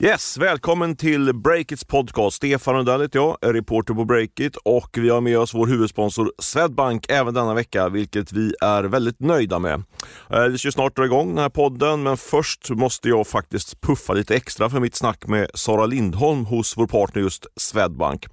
[0.00, 2.36] Yes, välkommen till Breakits podcast.
[2.36, 6.32] Stefan Rundell heter jag, är reporter på Breakit och vi har med oss vår huvudsponsor
[6.38, 9.82] Swedbank även denna vecka, vilket vi är väldigt nöjda med.
[10.30, 14.12] Eh, vi ska snart dra igång den här podden, men först måste jag faktiskt puffa
[14.12, 18.26] lite extra för mitt snack med Sara Lindholm hos vår partner just Swedbank.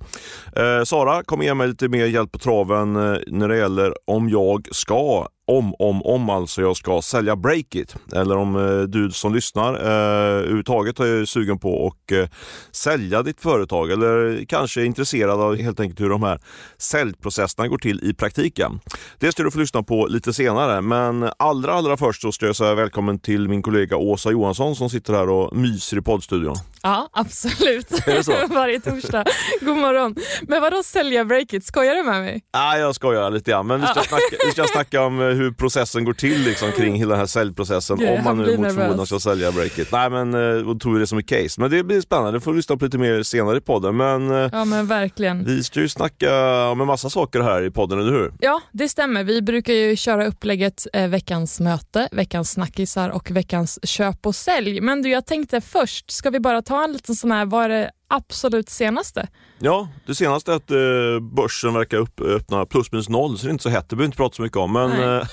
[0.56, 4.30] Eh, Sara kommer ge mig lite mer hjälp på traven eh, när det gäller om
[4.30, 9.36] jag ska om, om, om alltså jag ska sälja Breakit eller om eh, du som
[9.36, 9.90] lyssnar eh,
[10.36, 12.28] överhuvudtaget är sugen på att eh,
[12.72, 16.40] sälja ditt företag eller kanske är intresserad av helt enkelt hur de här
[16.78, 18.80] säljprocesserna går till i praktiken.
[19.20, 22.56] Det ska du få lyssna på lite senare, men allra allra först så ska jag
[22.56, 26.56] säga välkommen till min kollega Åsa Johansson som sitter här och myser i poddstudion.
[26.82, 27.92] Ja, absolut.
[28.50, 29.26] Varje torsdag.
[29.62, 30.16] God morgon.
[30.42, 31.66] Men vadå sälja Breakit?
[31.66, 32.42] Skojar du med mig?
[32.54, 35.52] Nej, jag skojar lite grann, men vi ska, snacka, vi ska snacka om eh, hur
[35.52, 39.06] processen går till liksom, kring hela den här säljprocessen Gud, om man nu mot förmodan
[39.06, 39.92] ska sälja Breakit.
[39.92, 40.32] Nej, men
[40.66, 41.62] då tog vi det som ett case.
[41.62, 43.98] Men det blir spännande, det får vi lyssna på lite mer senare i podden.
[43.98, 45.46] Men eh, Ja, men verkligen.
[45.46, 46.32] vi ska ju snacka
[46.70, 48.34] om en massa saker här i podden, eller hur?
[48.40, 49.24] Ja, det stämmer.
[49.24, 54.82] Vi brukar ju köra upplägget eh, veckans möte, veckans snackisar och veckans köp och sälj.
[54.82, 57.70] Men du, jag tänkte först, ska vi bara ta en liten sån här, vad är
[57.70, 59.28] det absolut senaste?
[59.60, 63.50] Ja, det senaste är att eh, börsen verkar upp, öppna plus minus noll, så det
[63.50, 63.90] är inte så hett.
[63.90, 64.74] Det behöver vi inte prata så mycket om.
[64.74, 65.28] Men, eh,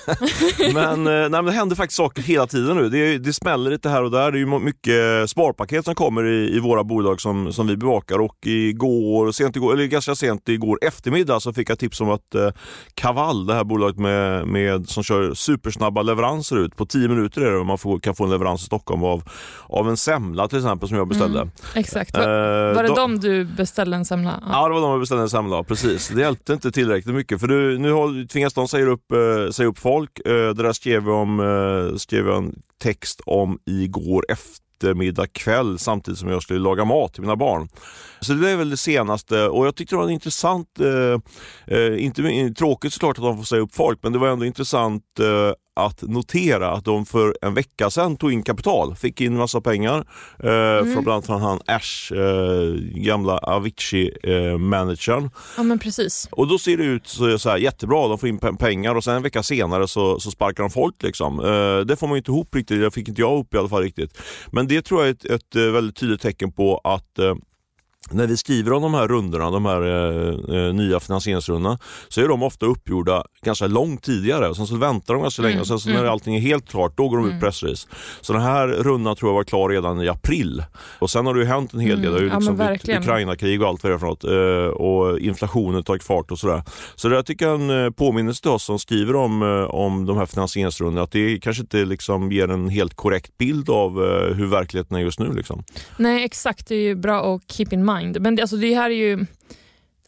[0.75, 2.89] men, eh, nej, men det händer faktiskt saker hela tiden nu.
[2.89, 4.33] Det, det smäller lite här och där.
[4.33, 8.19] Det är ju mycket sparpaket som kommer i, i våra bolag som, som vi bevakar.
[8.19, 12.35] Och igår, sent igår, eller ganska sent igår eftermiddag så fick jag tips om att
[12.35, 12.51] eh,
[12.95, 17.53] Kaval, det här bolaget med, med, som kör supersnabba leveranser ut, på 10 minuter är
[17.53, 19.23] det man får, kan få en leverans i Stockholm av,
[19.67, 21.41] av en semla till exempel som jag beställde.
[21.41, 22.17] Mm, Exakt.
[22.17, 22.23] Eh,
[22.63, 24.43] Var, var det de du beställde en semla?
[24.47, 26.09] Ja, det var de jag beställde en semla av, precis.
[26.09, 29.79] Det hjälpte inte tillräckligt mycket för du, nu tvingas de säga upp, eh, säga upp
[29.79, 30.19] folk.
[30.19, 35.79] Eh, det där skrev jag, om, eh, skrev jag en text om igår eftermiddag kväll
[35.79, 37.69] samtidigt som jag skulle laga mat till mina barn.
[38.21, 42.55] Så det är väl det senaste och jag tyckte det var intressant, eh, eh, inte
[42.59, 46.03] tråkigt såklart att de får säga upp folk, men det var ändå intressant eh, att
[46.03, 49.99] notera att de för en vecka sedan tog in kapital, fick in massa pengar
[50.39, 55.31] eh, från bland annat han Ash, eh, gamla Avicii-managern.
[55.57, 56.29] Ja, men precis.
[56.33, 59.05] Och då ser det ut så, så här, jättebra, de får in pe- pengar och
[59.05, 61.03] sen en vecka senare så, så sparkar de folk.
[61.03, 61.41] Liksom.
[61.41, 63.83] Eh, det får man inte ihop riktigt, det fick inte jag ihop i alla fall
[63.83, 64.19] riktigt.
[64.51, 67.35] Men det tror jag är ett, ett eh, väldigt tydligt tecken på att eh,
[68.11, 72.29] när vi skriver om de här rundorna, de här eh, eh, nya finansieringsrundorna, så är
[72.29, 74.49] de ofta uppgjorda ganska långt tidigare.
[74.49, 76.97] Och sen så väntar de ganska länge och sen så när allting är helt klart,
[76.97, 77.89] då går de ut pressrelease.
[78.21, 80.65] Så den här rundan tror jag var klar redan i april.
[80.99, 82.13] Och sen har det ju hänt en hel del.
[82.13, 83.03] Det har ju Ja, liksom verkligen.
[83.03, 84.25] Ukraina-krig och allt vad det är för något.
[84.25, 86.63] Eh, och inflationen tagit fart och sådär.
[86.95, 89.49] Så det där tycker jag är en eh, påminnelse till oss som skriver om, eh,
[89.75, 93.93] om de här finansieringsrundorna, att det kanske inte liksom ger en helt korrekt bild av
[94.35, 95.33] hur verkligheten är just nu.
[95.33, 95.65] Liksom.
[95.97, 96.69] Nej, exakt.
[96.69, 97.92] Det är ju bra att keep in mind.
[98.01, 99.27] Men det, alltså, det här är ju...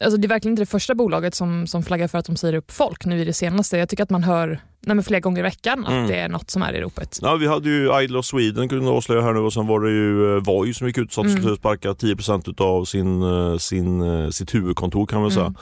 [0.01, 2.53] Alltså, det är verkligen inte det första bolaget som, som flaggar för att de säger
[2.53, 3.77] upp folk nu i det senaste.
[3.77, 6.07] Jag tycker att man hör nej, flera gånger i veckan att Mm.
[6.07, 7.19] det är något som är i ropet.
[7.21, 9.91] Ja, vi hade ju Idle of Sweden kunde avslöja här nu och sen var det
[9.91, 13.57] ju eh, Voi som gick ut och sa att skulle sparka 10% av sin, eh,
[13.57, 15.53] sin, eh, sitt huvudkontor kan man säga.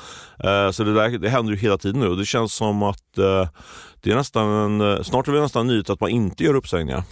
[0.44, 2.98] Eh, Så det, där, det händer ju hela tiden nu och det känns som att
[4.02, 7.04] det är nästan en, snart är det nästan nyhet att man inte gör uppsägningar.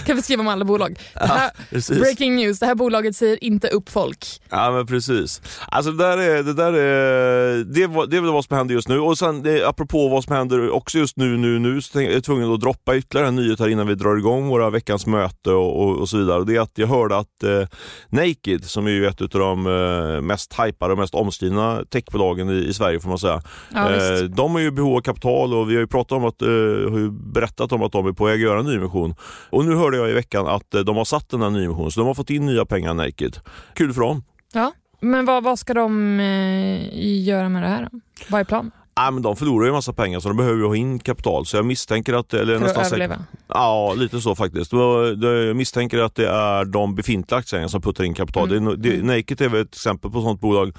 [0.06, 0.98] Kan vi skriva om alla bolag?
[1.14, 1.98] Här, Precis.
[2.00, 4.26] breaking news, det här bolaget säger inte upp folk.
[4.50, 5.42] Ja men precis.
[5.68, 8.88] Alltså det där är, det där är, det, det är väl vad som händer just
[8.88, 8.98] nu.
[9.00, 12.24] Och sen det, apropå vad som händer också just nu, nu, nu så är jag
[12.24, 15.82] tvungen att droppa ytterligare en nyhet här innan vi drar igång våra veckans möte och,
[15.82, 16.44] och, och så vidare.
[16.44, 17.68] Det är att jag hörde att eh,
[18.08, 22.52] Naked, som är ju ett av de eh, mest hypade och mest omskrivna techbolagen i,
[22.52, 23.42] i Sverige får man säga.
[23.74, 26.42] Ja, eh, de har ju behov av kapital och vi har ju pratat om att,
[26.42, 29.14] eh, har berättat om att de är på väg att göra en nyemission.
[29.50, 32.00] Och nu hörde jag i veckan att eh, de har satt den här nyemissionen, så
[32.00, 33.36] de har fått in nya pengar Naked.
[33.74, 34.24] Kul för dem.
[34.52, 34.72] Ja.
[35.00, 38.00] Men vad, vad ska de eh, göra med det här då?
[38.28, 38.72] Vad är planen?
[38.98, 41.46] Nej, men de förlorar ju en massa pengar så de behöver ju ha in kapital.
[41.46, 42.34] Så jag misstänker att...
[42.34, 43.18] Eller För nästan att överleva?
[43.48, 44.72] Ja, lite så faktiskt.
[44.72, 48.52] Jag misstänker att det är de befintliga aktieägarna som puttar in kapital.
[48.52, 48.82] Mm.
[48.82, 50.72] Det, det, Naked är väl ett exempel på ett sånt bolag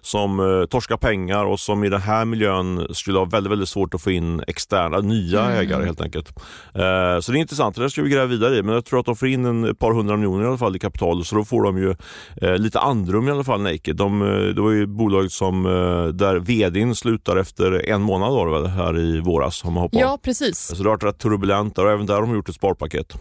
[0.00, 3.94] som uh, torskar pengar och som i den här miljön skulle ha väldigt, väldigt svårt
[3.94, 5.58] att få in externa, nya Mm.
[5.58, 6.28] ägare helt enkelt.
[6.74, 8.62] Eh, så det är intressant, det där ska vi gräva vidare i.
[8.62, 10.76] Men jag tror att de får in en, ett par hundra miljoner i alla fall
[10.76, 11.94] i kapital så då får de ju
[12.42, 13.96] eh, lite andrum i alla fall Naked.
[13.96, 18.32] De, eh, det var ju bolaget som, eh, där vdn slutar efter efter en månad
[18.32, 19.64] var det väl, här i våras.
[19.64, 20.00] Om man hoppar.
[20.00, 20.58] Ja, precis.
[20.58, 23.14] Så det har varit rätt turbulent och även där har de gjort ett sparpaket.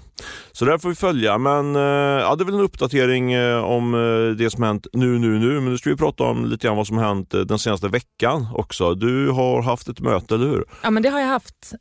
[0.51, 3.93] Så där får vi följa, men eh, ja, det är väl en uppdatering eh, om
[3.93, 5.53] eh, det som hänt nu, nu, nu.
[5.53, 8.95] Men nu ska vi prata om lite grann vad som hänt den senaste veckan också.
[8.95, 10.65] Du har haft ett möte, eller hur?
[10.83, 11.73] Ja, men det har jag haft.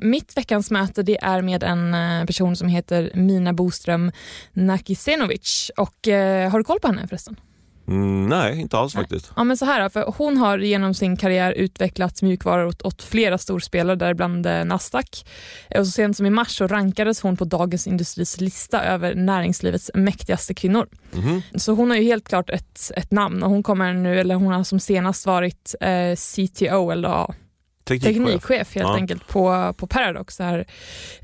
[0.00, 4.12] mitt veckans möte det är med en person som heter Mina Boström
[4.52, 5.70] Nakisenovic.
[5.76, 5.96] Och,
[6.50, 7.36] har du koll på henne förresten?
[7.90, 9.02] Mm, nej, inte alls nej.
[9.02, 9.32] faktiskt.
[9.36, 13.38] Ja, men så här, för hon har genom sin karriär utvecklat mjukvaror åt, åt flera
[13.38, 15.26] storspelare, däribland eh, Nasdaq.
[15.78, 19.90] Och så sent som i mars så rankades hon på Dagens Industris lista över näringslivets
[19.94, 20.88] mäktigaste kvinnor.
[21.14, 21.42] Mm.
[21.54, 24.52] Så hon har ju helt klart ett, ett namn och hon kommer nu, eller hon
[24.52, 27.34] har som senast varit eh, CTO eller ja,
[27.98, 28.94] teknikchef, teknikchef helt ja.
[28.94, 30.66] enkelt på, på Paradox, det här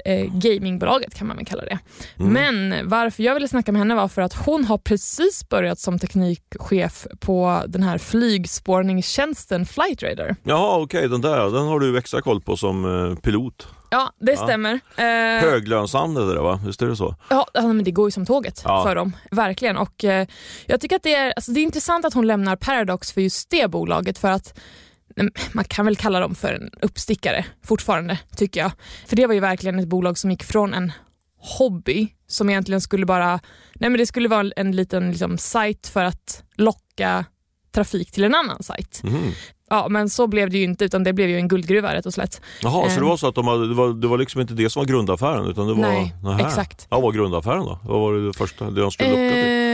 [0.04, 1.78] eh, gamingbolaget kan man väl kalla det.
[2.18, 2.32] Mm.
[2.32, 5.98] Men varför jag ville snacka med henne var för att hon har precis börjat som
[5.98, 10.36] teknikchef på den här flygspårningstjänsten Flightradar.
[10.42, 13.68] Jaha okej, okay, den där den har du extra koll på som eh, pilot.
[13.90, 14.44] Ja, det ja.
[14.44, 14.80] stämmer.
[14.96, 16.60] Eh, Höglönsam det va?
[16.66, 17.14] Visst är det så?
[17.28, 18.84] Ja, men det går ju som tåget ja.
[18.84, 19.16] för dem.
[19.30, 19.76] Verkligen.
[19.76, 20.26] Och, eh,
[20.66, 23.50] jag tycker att det är, alltså, det är intressant att hon lämnar Paradox för just
[23.50, 24.58] det bolaget för att
[25.52, 28.72] man kan väl kalla dem för en uppstickare fortfarande, tycker jag.
[29.06, 30.92] För det var ju verkligen ett bolag som gick från en
[31.38, 33.40] hobby som egentligen skulle bara,
[33.74, 37.24] nej men det skulle vara en liten liksom, sajt för att locka
[37.74, 39.00] trafik till en annan sajt.
[39.04, 39.32] Mm.
[39.70, 42.14] Ja, men så blev det ju inte utan det blev ju en guldgruva rätt och
[42.14, 42.40] slätt.
[42.62, 44.54] Jaha, um, så det var så att de hade, det, var, det var liksom inte
[44.54, 45.46] det som var grundaffären?
[45.46, 46.46] Utan det var, nej, nähä.
[46.46, 46.86] exakt.
[46.90, 47.78] Ja, vad var grundaffären då?
[47.84, 49.65] Vad var det första det de skulle locka till?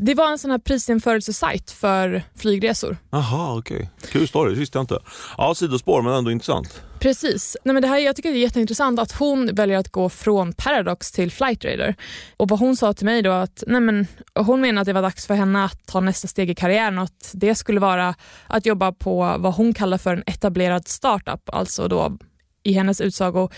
[0.00, 2.96] Det var en sån här prisjämförelsesajt för flygresor.
[3.10, 3.76] Jaha, okej.
[3.76, 4.10] Okay.
[4.10, 4.98] Kul story, det visste jag inte.
[5.38, 6.82] Ja, sidospår men ändå intressant.
[6.98, 7.56] Precis.
[7.64, 10.52] Nej, men det här, jag tycker det är jätteintressant att hon väljer att gå från
[10.52, 11.94] Paradox till Flightradar.
[12.36, 15.02] Och vad hon sa till mig då att nej men, hon menar att det var
[15.02, 18.14] dags för henne att ta nästa steg i karriären och att det skulle vara
[18.46, 22.18] att jobba på vad hon kallar för en etablerad startup, alltså då
[22.62, 23.48] i hennes utsago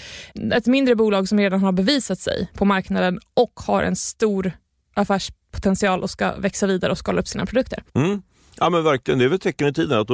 [0.54, 4.52] ett mindre bolag som redan har bevisat sig på marknaden och har en stor
[4.94, 7.82] affärs potential och ska växa vidare och skala upp sina produkter.
[7.94, 8.22] Mm.
[8.60, 9.98] Ja men verkligen, det är väl tecken i tiden.
[9.98, 10.08] Att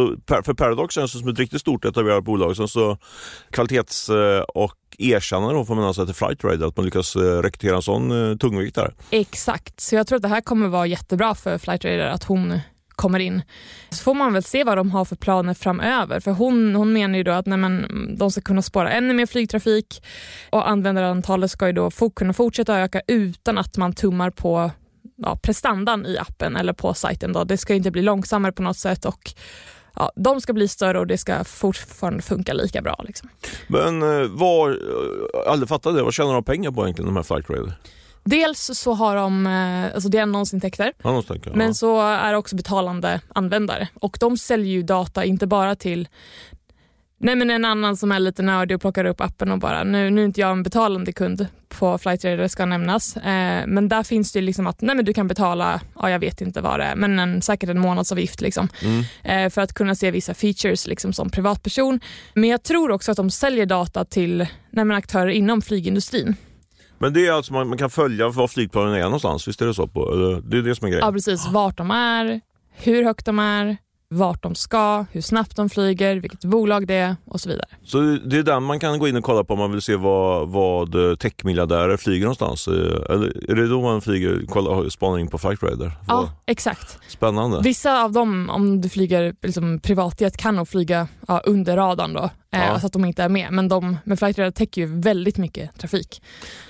[0.47, 2.57] för Paradox känns det som ett riktigt stort etablerat bolag.
[2.57, 2.99] Sen så
[3.51, 7.77] kvalitets eh, och erkännande får man alltså till Flight Radar, att man lyckas eh, rekrytera
[7.77, 8.93] en sån eh, tungviktare.
[9.11, 12.61] Exakt, så jag tror att det här kommer vara jättebra för Flight Radar att hon
[12.95, 13.43] kommer in.
[13.91, 16.21] Så får man väl se vad de har för planer framöver.
[16.21, 17.87] För hon, hon menar ju då att nej men,
[18.19, 20.03] de ska kunna spåra ännu mer flygtrafik
[20.51, 24.71] och användarantalet ska ju då kunna fortsätta öka utan att man tummar på
[25.17, 27.33] ja, prestandan i appen eller på sajten.
[27.33, 27.45] Då.
[27.45, 29.33] Det ska inte bli långsammare på något sätt och
[29.95, 33.05] ja, de ska bli större och det ska fortfarande funka lika bra.
[33.07, 33.29] Liksom.
[33.67, 34.77] Men eh, vad, eh,
[35.47, 37.47] aldrig fattat det, vad tjänar de pengar på egentligen de här Flight
[38.25, 41.75] Dels så har de eh, alltså det är annonsintäkter, annonsintäkter men ja.
[41.75, 43.89] så är det också betalande användare.
[43.95, 46.09] Och De säljer ju data inte bara till
[47.19, 50.11] Nej men en annan som är lite nördig och plockar upp appen och bara, nu,
[50.11, 54.33] nu är inte jag en betalande kund på Flightradar ska nämnas, eh, men där finns
[54.33, 56.97] det liksom att nej men du kan betala, ja jag vet inte vad det är,
[56.97, 59.05] men en, säkert en månadsavgift liksom, mm.
[59.23, 62.01] eh, för att kunna se vissa features liksom som privatperson.
[62.35, 66.37] Men jag tror också att de säljer data till nej aktörer inom flygindustrin.
[66.99, 69.75] Men det är alltså man, man kan följa var flygplanen är någonstans, visst är det
[69.75, 69.87] så?
[69.87, 70.15] På,
[70.45, 71.07] det är det som är grejen?
[71.07, 72.41] Ja precis, vart de är,
[72.73, 73.77] hur högt de är,
[74.15, 77.67] vart de ska, hur snabbt de flyger, vilket bolag det är och så vidare.
[77.85, 79.97] Så det är den man kan gå in och kolla på om man vill se
[79.97, 82.69] vad, vad techmiljardärer flyger någonstans?
[82.69, 82.75] Eh,
[83.15, 85.93] eller är det då man flyger, kollar, spanar in på Flightradar?
[86.09, 86.99] Ja, exakt.
[87.09, 87.61] Spännande.
[87.63, 92.23] Vissa av dem, om du flyger liksom, privatjet, kan nog flyga ja, under radarn då,
[92.23, 92.81] eh, ja.
[92.81, 93.53] så att de inte är med.
[93.53, 96.23] Men de med Flightradar täcker ju väldigt mycket trafik.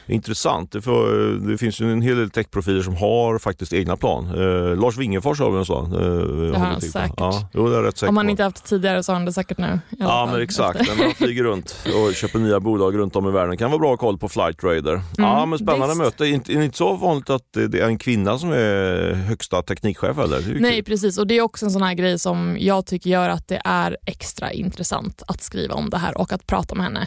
[0.07, 0.73] Intressant.
[0.73, 1.07] Det, får,
[1.49, 4.27] det finns ju en hel del techprofiler som har faktiskt egna plan.
[4.27, 5.93] Eh, Lars Wingefors har väl en sån?
[5.93, 7.15] Eh, det har han säkert.
[7.17, 9.33] Ja, jo, det är rätt Om han inte haft det tidigare så har han det
[9.33, 9.81] säkert nu.
[9.99, 10.99] Ja, men exakt.
[10.99, 14.19] Man flyger runt och köper nya bolag runt om i världen kan vara bra koll
[14.19, 14.93] på Flight Radar.
[14.93, 15.99] Mm, ja, men spännande visst.
[15.99, 16.27] möte.
[16.27, 20.19] Inte, är inte så vanligt att det är en kvinna som är högsta teknikchef?
[20.19, 20.61] Eller?
[20.61, 21.19] Nej, precis.
[21.19, 23.97] Och Det är också en sån här grej som jag tycker gör att det är
[24.07, 27.07] extra intressant att skriva om det här och att prata med henne.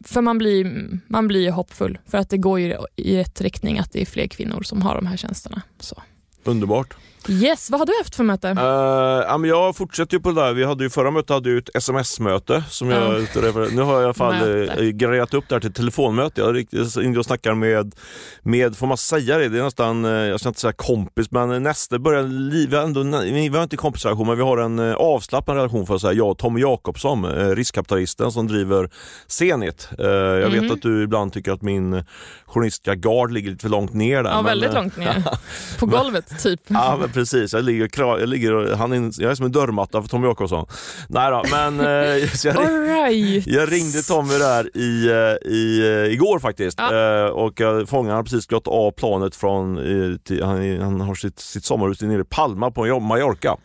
[0.00, 3.92] För man blir, man blir hoppfull för att det går ju i rätt riktning att
[3.92, 5.62] det är fler kvinnor som har de här tjänsterna.
[5.80, 6.02] Så.
[6.44, 6.96] Underbart.
[7.28, 8.48] Yes, vad har du haft för möte?
[8.48, 10.52] Uh, jag fortsätter ju på det där.
[10.52, 12.64] Vi hade ju, förra mötet hade ju ett sms-möte.
[12.70, 13.02] Som jag,
[13.36, 13.74] mm.
[13.74, 16.40] Nu har jag i alla fall eh, grejat upp det här till telefonmöte.
[16.40, 17.94] Jag är inne och snackar med,
[18.42, 19.48] med, får man säga det?
[19.48, 22.22] Det är nästan, eh, jag ska inte säga kompis, men nästa börjar,
[22.68, 26.12] vi ändå, vi har inte kompisrelation, men vi har en avslappnad relation för att säga.
[26.12, 28.90] Jag och Tommy Jakobsson, riskkapitalisten som driver
[29.26, 29.88] Zenit.
[29.98, 30.52] Jag mm.
[30.52, 30.72] vet mhm.
[30.72, 32.04] att du ibland tycker att min
[32.46, 34.30] journalistiska gard ligger lite för långt ner där.
[34.30, 35.24] Ja, men, väldigt långt ner.
[35.78, 36.60] På golvet typ.
[36.66, 37.52] Ja, men precis.
[37.52, 40.66] Jag ligger, jag, ligger han är, jag är som en dörrmatta för Tommy Jakobsson.
[41.08, 41.86] Nej då, men eh,
[42.44, 43.46] jag, All right.
[43.46, 47.30] jag ringde Tommy där i, eh, i, eh, igår faktiskt Ja.
[47.30, 49.76] och jag fångade han precis gått av planet från,
[50.24, 53.56] till, han, han har sitt, sitt sommarhus nere i Palma på Mallorca.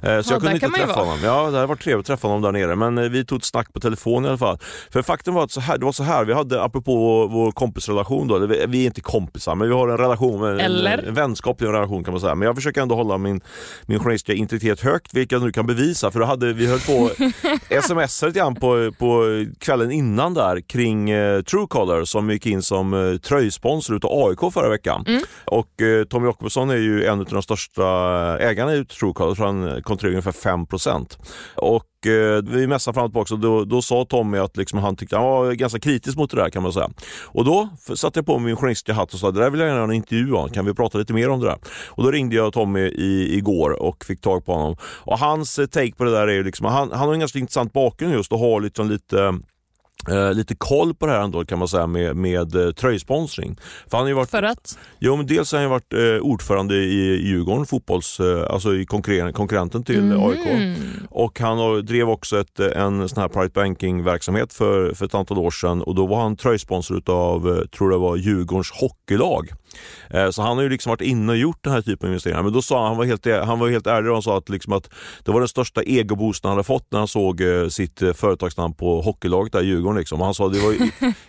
[0.00, 0.96] Så Ja, jag kunde inte träffa vara.
[1.06, 1.18] honom.
[1.24, 3.72] Ja, det hade varit trevligt att träffa honom där nere men vi tog ett snack
[3.72, 4.58] på telefon i alla fall.
[4.90, 8.28] För faktum var att så här, det var så här, vi hade apropå vår, kompisrelation
[8.28, 10.98] då, vi, är inte kompisar men vi har en relation, en, Eller?
[10.98, 12.34] en vänskaplig relation kan man säga.
[12.34, 13.40] Men jag försöker ändå hålla min,
[13.86, 16.10] min journalistiska integritet högt, vilket jag nu kan bevisa.
[16.10, 17.10] För då hade, vi höll på
[17.82, 22.94] smsade lite grann på, på kvällen innan där kring eh, Truecaller som gick in som
[22.94, 25.04] eh, tröjsponsor utav AIK förra veckan.
[25.06, 25.22] Mm.
[25.44, 27.84] Och eh, Tommy Jakobsson är ju en av de största
[28.38, 30.66] ägarna i Truecaller, han kontrollerar ungefär 5
[31.54, 34.96] Och eh, vi messade fram och tillbaka och då, då sa Tommy att liksom han
[34.96, 36.90] tyckte han var ganska kritisk mot det där kan man säga.
[37.24, 39.80] Och då satte jag på min journalistiska hatt och sa det där vill jag gärna
[39.80, 41.58] ha en intervju om, kan vi prata lite mer om det där?
[41.86, 44.76] Och då ringde jag Tommy i, igår och fick tag på honom.
[44.82, 47.38] Och hans eh, take på det där är ju liksom, han, han har en ganska
[47.38, 49.34] intressant bakgrund just och har liksom lite
[50.08, 53.56] Eh, lite koll på det här ändå kan man säga med, med eh, tröjsponsring.
[53.90, 54.78] För han har varit, För att?
[54.98, 59.32] jo, men dels har han varit eh, ordförande i Djurgården, fotbolls, eh, alltså i konkurren-
[59.32, 60.46] konkurrenten till AIK.
[60.46, 60.74] Mm.
[61.10, 65.14] Och han har, drev också ett, eh, en sån här private banking-verksamhet för, för ett
[65.14, 69.48] antal år sedan och då var han tröjsponsor utav, eh, tror det var Djurgårdens hockeylag.
[70.10, 72.42] Eh, Så han har ju liksom varit inne och gjort den här typen av investeringar.
[72.42, 74.48] Men då sa han, han var helt, han var helt ärlig och han sa att,
[74.48, 74.90] liksom att
[75.24, 79.52] det var den största egoboosten han hade fått när han såg sitt företagsnamn på hockeylaget
[79.52, 79.98] där i Djurgården.
[79.98, 80.20] Liksom.
[80.20, 80.74] Han sa det var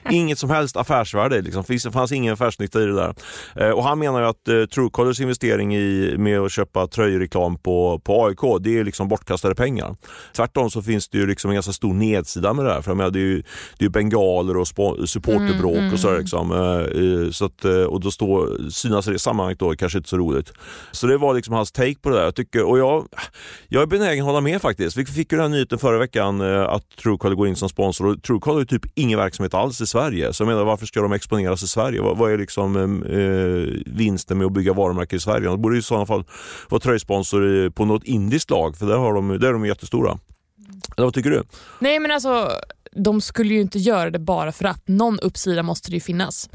[0.14, 1.42] inget som helst affärsvärde.
[1.42, 1.64] Liksom.
[1.68, 3.14] Det fanns ingen affärsnytta i det där.
[3.56, 8.00] Eh, Och han menar ju att eh, Truecallers investering i, med att köpa tröjreklam på,
[8.04, 9.96] på AIK, det är liksom bortkastade pengar.
[10.36, 12.82] Tvärtom så finns det ju liksom en ganska stor nedsida med det här.
[12.82, 13.44] För jag menar, det är ju,
[13.78, 14.68] det är bengaler och
[15.10, 16.20] supporterbråk Mm, och sådär.
[16.20, 16.52] Liksom.
[16.52, 20.18] Eh, Så att, eh, och då står, synas i det sammanhanget då kanske inte så
[20.18, 20.52] roligt.
[20.92, 22.24] Så det var liksom hans take på det där.
[22.24, 23.08] Jag, tycker, och jag,
[23.68, 24.98] jag är benägen att hålla med faktiskt.
[24.98, 28.06] Vi fick ju den här nyheten förra veckan eh, att Truecaller går in som sponsor
[28.08, 30.34] och Truecaller har ju typ ingen verksamhet alls i Sverige.
[30.34, 32.02] Så jag menar varför ska de exponeras i Sverige?
[32.02, 35.48] Vad, vad är liksom eh, eh vinsten med att bygga varumärken i Sverige?
[35.48, 36.24] De borde i sådana fall
[36.70, 40.20] vara tröjsponsor på något indiskt lag för där, har de, där är de jättestora.
[40.98, 41.44] Eller vad tycker du?
[41.80, 42.50] Nej men alltså,
[42.96, 44.88] de skulle ju inte göra det bara för att.
[44.88, 46.50] Någon uppsida måste det ju finnas.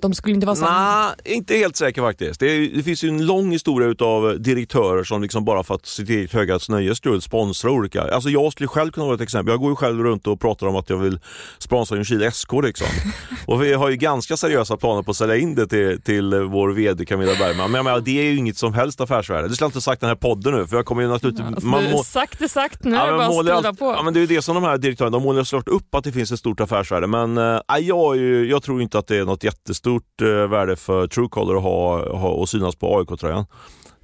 [0.00, 2.40] De skulle inte vara så Nej, inte helt säker faktiskt.
[2.40, 5.86] Det, är, det finns ju en lång historia utav direktörer som liksom bara för att
[5.86, 8.02] sitt eget höga nöjes skull sponsrar olika.
[8.02, 9.52] Alltså jag skulle själv kunna vara ett exempel.
[9.52, 11.18] Jag går ju själv runt och pratar om att jag vill
[11.58, 12.86] sponsra Ljungskile SK liksom.
[13.46, 16.68] och vi har ju ganska seriösa planer på att sälja in det till, till vår
[16.68, 17.70] VD Camilla Bergman.
[17.70, 19.48] Men jag menar, det är ju inget som helst affärsvärde.
[19.48, 21.46] Det skulle jag inte sagt den här podden nu för jag kommer ju naturligtvis...
[21.46, 23.84] Alltså, man må- sagt är sagt, nu Ja, är det bara att skriva på.
[23.84, 26.04] Ja, men det är ju det som de här direktörerna, de målar såklart upp att
[26.04, 29.24] det finns ett stort affärsvärde men äh, jag, ju, jag tror inte att det är
[29.24, 33.46] något jättestort Stort eh, värde för Truecaller att ha, ha och synas på AIK-tröjan.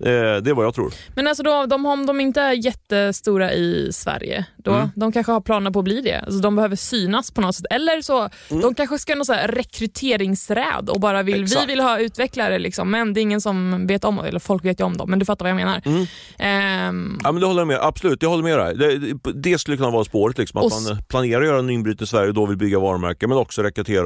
[0.00, 0.92] Eh, det är vad jag tror.
[1.14, 4.88] Men alltså då, de, om de inte är jättestora i Sverige, då, Mm.
[4.96, 6.20] de kanske har planer på att bli det.
[6.20, 7.66] Alltså de behöver synas på något sätt.
[7.70, 8.62] Eller så, Mm.
[8.62, 11.68] de kanske ska ha någon så här rekryteringsräd och bara vill, vi Exakt.
[11.70, 14.84] vill ha utvecklare liksom, men det är ingen som vet om eller folk vet ju
[14.84, 15.82] om dem, men du fattar vad jag menar.
[15.84, 16.06] Mm.
[16.38, 17.78] Ehm, Ja, men det håller jag med.
[17.80, 18.76] Absolut, jag håller med dig.
[18.76, 22.04] Det, det, det skulle kunna vara spåret, liksom, att man planerar att göra en inbrytning
[22.04, 24.02] i Sverige och då vill bygga varumärken men också rekrytera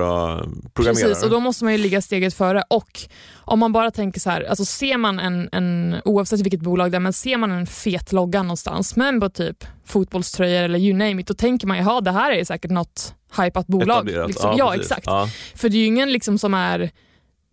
[0.74, 1.08] programmerare.
[1.08, 2.62] Precis, och då måste man ju ligga steget före.
[2.70, 3.00] Och
[3.46, 6.96] om man bara tänker så här, alltså ser man en, en oavsett vilket bolag det
[6.96, 11.20] är, men ser man en fet logga någonstans, men på typ fotbollströjor eller you name
[11.20, 14.06] it, då tänker man ju, det här är säkert något hypat bolag.
[14.06, 14.54] Liksom.
[14.58, 14.90] Ja, precis.
[14.90, 15.06] exakt.
[15.06, 15.28] Ja.
[15.54, 16.90] För det är ju ingen liksom som är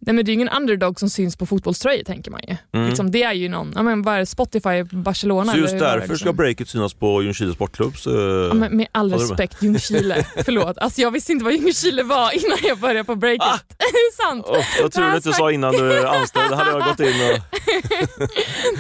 [0.06, 2.56] Nej, men det är ingen underdog som syns på fotbollströjor tänker man ju.
[2.74, 2.88] Mm.
[2.88, 5.52] Liksom, det är ju någon, ja, men vad är det, Spotify, Barcelona?
[5.52, 6.36] Så just eller det, därför ska liksom?
[6.36, 8.08] breaket synas på Ljungskile Sportklubbs...
[8.08, 10.26] eh, Ja, men med all du respekt, Ljungskile.
[10.46, 13.48] Förlåt, alltså jag visste inte vad Ljungskile var innan jag började på breaket.
[13.48, 13.60] Ah!
[13.78, 14.46] det är sant.
[14.48, 17.08] Åh, vad tur du inte sa innan du är anställd, då hade jag gått in
[17.08, 17.40] och...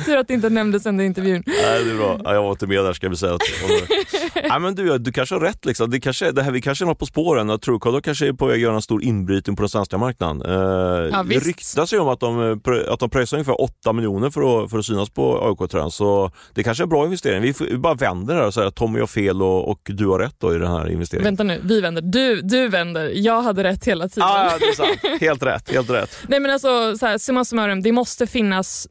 [0.05, 1.43] Tur att det inte nämndes under intervjun.
[1.45, 2.19] Nej, det är bra.
[2.23, 3.37] Ja, jag var inte med där ska vi säga.
[4.49, 5.65] Nej, men du, du kanske har rätt.
[5.65, 5.89] Liksom.
[5.89, 7.49] Det, kanske, det här, vi kanske är något på spåren.
[7.49, 10.41] Att Truecaller kanske är på väg att göra en stor inbrytning på den svenska marknaden.
[10.41, 11.47] Eh, det visst.
[11.47, 14.79] ryktas ju om att de, eh, att de pröjsar ungefär 8 miljoner för att, för
[14.79, 15.91] att synas på AIK-tröjan.
[15.91, 17.41] Så det kanske är en bra investering.
[17.41, 19.79] Vi, får, vi bara vänder det här och säger att Tommy har fel och, och
[19.83, 21.23] du har rätt då i den här investeringen.
[21.23, 22.01] Vänta nu, vi vänder.
[22.01, 23.11] Du, du vänder.
[23.15, 24.29] Jag hade rätt hela tiden.
[24.29, 25.21] Ah, ja, det är sant.
[25.21, 25.71] Helt rätt.
[25.71, 26.17] Helt rätt.
[26.27, 28.87] Nej men alltså, så här, summa summarum, det måste finnas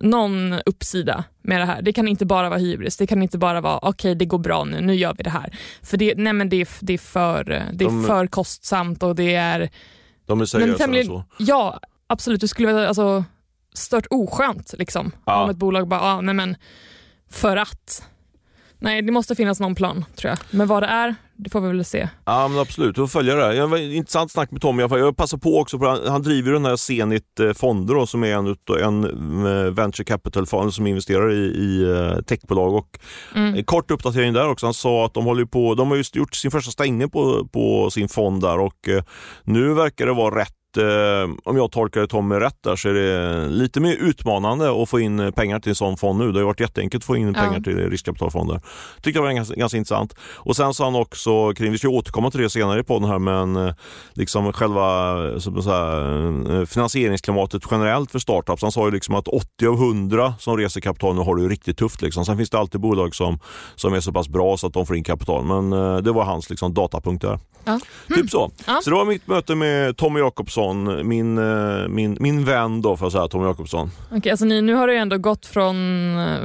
[0.00, 1.82] någon uppsida med det här.
[1.82, 2.96] Det kan inte bara vara hybris.
[2.96, 5.56] Det kan inte bara vara okej det går bra nu, nu gör vi det här.
[5.82, 9.14] För det, nej, men det, är, det, är, för, det är De- för kostsamt och
[9.14, 9.70] det är...
[10.26, 11.24] De är seriösa tämligen- så.
[11.38, 12.40] Ja, absolut.
[12.40, 13.24] Det skulle vara alltså,
[13.74, 15.42] stört oskönt liksom, Ja.
[15.44, 16.56] om ett bolag bara, ah, nej men
[17.30, 18.08] för att.
[18.84, 20.38] Nej, det måste finnas någon plan tror jag.
[20.50, 22.08] Men vad det är, det får vi väl se.
[22.24, 23.66] Ja men absolut, vi får följa det.
[23.66, 24.82] Var intressant snack med Tommy.
[24.82, 28.34] Jag passar på också, på, han driver den här Zenit eh, Fonder då, som är
[28.34, 32.74] en, en eh, venture capital-fond som investerar i, i eh, techbolag.
[32.74, 32.98] Och
[33.34, 33.64] mm.
[33.64, 34.66] Kort uppdatering där också.
[34.66, 37.90] Han sa att de håller på, de har just gjort sin första stängning på, på
[37.90, 38.88] sin fond där och
[39.44, 43.48] nu verkar det vara rätt eh, om jag tolkar Tommy rätt där, så är det
[43.48, 46.32] lite mer utmanande att få in pengar till en sån fond nu.
[46.32, 48.60] Det har varit jätteenkelt att få in pengar till riskkapitalfonder.
[49.02, 50.14] Tyckte jag var ganska, ganska intressant.
[50.34, 53.18] Och sen sa han också kring, vi ska återkomma till det senare i podden här,
[53.18, 53.74] men eh,
[54.14, 58.62] liksom själva så säga, eh, finansieringsklimatet generellt för startups.
[58.62, 61.48] Han sa ju liksom att 80 av 100 som reser kapital nu har det ju
[61.48, 62.02] riktigt tufft.
[62.02, 62.24] Liksom.
[62.24, 63.38] Sen finns det alltid bolag som,
[63.74, 66.24] som är så pass bra så att de får in kapital, men eh, det var
[66.24, 67.38] hans liksom, datapunkt där.
[67.64, 67.80] Ja.
[68.14, 68.50] Typ så.
[68.66, 68.80] Ja.
[68.84, 70.63] Så det var mitt möte med Tommy Jakobsson,
[71.04, 73.90] min, eh, min, min vän då för att säga Tommy Jakobsson.
[74.10, 75.76] Okay, alltså ni, nu har du ändå gått från,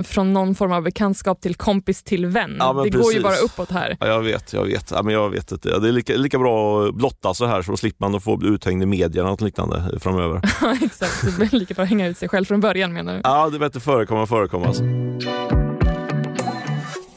[0.04, 2.56] från någon form av bekantskap till kompis till vän.
[2.60, 3.02] Ja, det precis.
[3.02, 3.98] går ju bara uppåt här.
[4.00, 4.92] Ja, jag vet, jag vet.
[4.92, 5.80] Ja, men jag vet inte.
[5.80, 8.50] Det är lika, lika bra att blotta så här så slipper man att få bli
[8.50, 10.42] uthängd i media eller något liknande framöver.
[10.62, 11.26] Ja, exakt.
[11.26, 13.22] Det blir lika bra att hänga ut sig själv från början menar du?
[13.24, 14.66] Ja, det är bättre förekomma förekomma.
[14.66, 14.84] Alltså.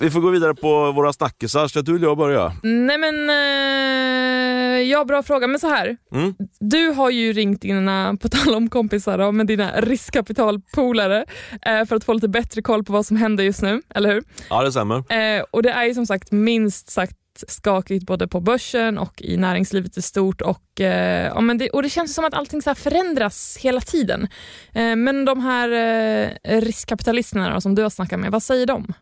[0.03, 1.69] Vi får gå vidare på våra snackisar.
[1.69, 2.53] Ska du eller jag börja?
[2.63, 5.47] Nej men, eh, ja bra fråga.
[5.47, 5.97] Men så här.
[6.15, 6.35] Mm.
[6.61, 11.25] Du har ju ringt dina, på tal om kompisar, då, med dina riskkapitalpolare
[11.63, 14.25] eh, för att få lite bättre koll på vad som händer just nu, eller hur?
[14.51, 14.97] Ja det stämmer.
[14.97, 17.17] Eh, och det är ju som sagt minst sagt
[17.47, 20.41] skakigt både på börsen och i näringslivet i stort.
[20.41, 24.29] Och, ja, men det, och det känns som att allting så förändras hela tiden.
[24.73, 28.93] Eh, men de här eh, riskkapitalisterna då, som du har snackat med, vad säger de?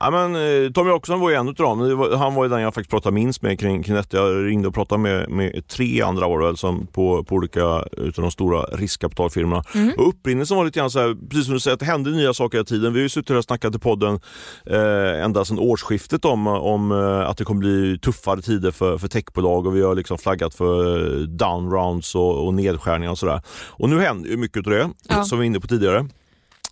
[0.00, 2.08] Ja, men, eh, Tommy Åkesson var ju en av dem.
[2.18, 4.16] Han var ju den jag faktiskt pratade minst med kring, kring detta.
[4.16, 8.22] Jag ringde och pratade med, med tre andra var det som på, på olika utav
[8.22, 9.64] de stora riskkapitalfirmorna.
[9.74, 9.92] Mm.
[9.98, 12.34] Och upprinnelsen var lite grann så här, precis som du säger, att det händer nya
[12.34, 12.92] saker hela tiden.
[12.92, 14.20] Vi har ju suttit och snackat i podden
[14.66, 19.08] eh, ända sedan årsskiftet om, om eh, att det kommer bli tuffare tider för, för
[19.08, 23.40] techbolag och vi har liksom flaggat för downrounds och, och nedskärningar och sådär.
[23.70, 25.24] Och nu händer ju mycket av det, ja.
[25.24, 26.06] som vi var inne på tidigare.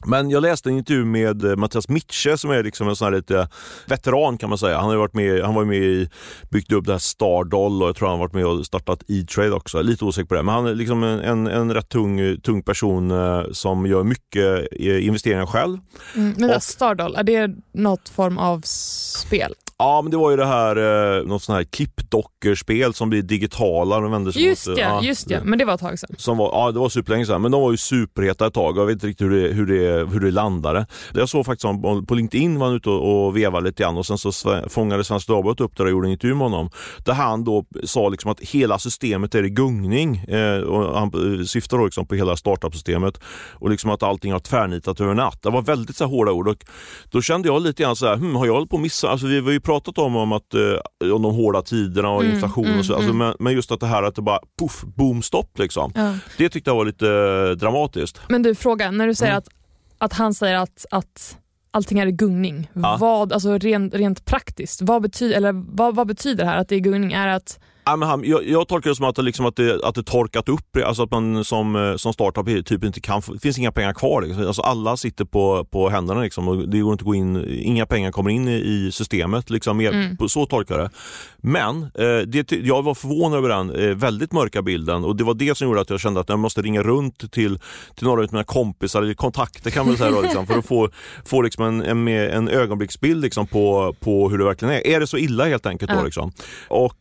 [0.06, 3.12] Men jag läste en intervju med eh, Mattias Mitsche som är liksom en sån här
[3.12, 3.48] lite
[3.86, 4.78] veteran kan man säga.
[4.78, 6.08] Han har varit med, han var med i,
[6.50, 9.52] byggt upp det här Stardoll och jag tror han har varit med och startat E-trade
[9.52, 9.82] också.
[9.82, 13.10] Lite osäker på det, men han är liksom en, en, en rätt tung, tung person
[13.10, 15.78] eh, som gör mycket eh, investeringar själv.
[16.14, 19.54] Mm, men och, Stardoll, är det något form av spel?
[19.78, 20.76] Ja, men det var ju det här,
[21.18, 24.00] eh, något sånt här klippdockerspel som blir digitala.
[24.00, 26.16] De vänder sig just mot, ja, ja, just ja, men det var ett tag sedan.
[26.18, 28.78] Som var, ja, det var superlänge sedan, men de var ju superheta ett tag.
[28.78, 30.86] Jag vet inte riktigt hur det, hur det, hur det landade.
[31.14, 34.06] Jag såg faktiskt honom på LinkedIn var han ute och, och vevade lite grann och
[34.06, 34.32] sen så
[34.68, 36.70] fångade Svenska Dagbladet upp det och gjorde en intervju med honom.
[37.04, 40.16] Där han då sa liksom att hela systemet är i gungning.
[40.16, 43.20] Eh, och han eh, syftar då liksom på hela startup-systemet
[43.52, 45.42] och liksom att allting har tvärnitat över natt.
[45.42, 46.64] Det var väldigt så hårda ord och
[47.10, 49.08] då kände jag lite grann så här, hm, har jag hållit på att missa?
[49.08, 52.34] Alltså, vi var ju pratat om, om, att, eh, om de hårda tiderna och mm,
[52.34, 52.94] inflation mm, och så.
[52.94, 53.18] Alltså, mm.
[53.18, 55.92] men, men, just att det här att det bara poff, boom, stopp liksom.
[55.94, 56.14] Ja.
[56.38, 58.20] Det tyckte jag var lite eh, dramatiskt.
[58.28, 59.38] Men du, fråga, när du säger mm.
[59.38, 59.48] att,
[59.98, 61.38] att han säger att, att
[61.70, 62.96] allting är i gungning, ja.
[63.00, 66.74] vad, alltså rent, rent praktiskt, vad, betyder, eller vad, vad betyder det här att det
[66.74, 67.12] är gungning?
[67.12, 69.84] Är att Ja, men han, jag, jag tolkar det som att det, liksom att det,
[69.84, 73.38] att det torkat upp, alltså att man som, eh, som startup typ inte kan, det
[73.38, 74.22] finns inga pengar kvar.
[74.22, 74.46] Liksom.
[74.46, 77.86] Alltså alla sitter på, på händerna liksom, och det går inte att gå in, inga
[77.86, 79.50] pengar kommer in i, systemet.
[79.50, 80.16] Liksom, mm.
[80.28, 80.90] Så tolkar jag det.
[81.36, 85.34] Men eh, det, jag var förvånad över den eh, väldigt mörka bilden och det var
[85.34, 87.58] det som gjorde att jag kände att jag måste ringa runt till,
[87.96, 90.88] till några av mina kompisar, eller kontakter kan man säga då, liksom, för att få,
[91.24, 94.86] få liksom en, en, en ögonblicksbild liksom, på, på hur det verkligen är.
[94.86, 95.90] Är det så illa helt enkelt?
[95.90, 96.32] Då, liksom?
[96.68, 96.94] Och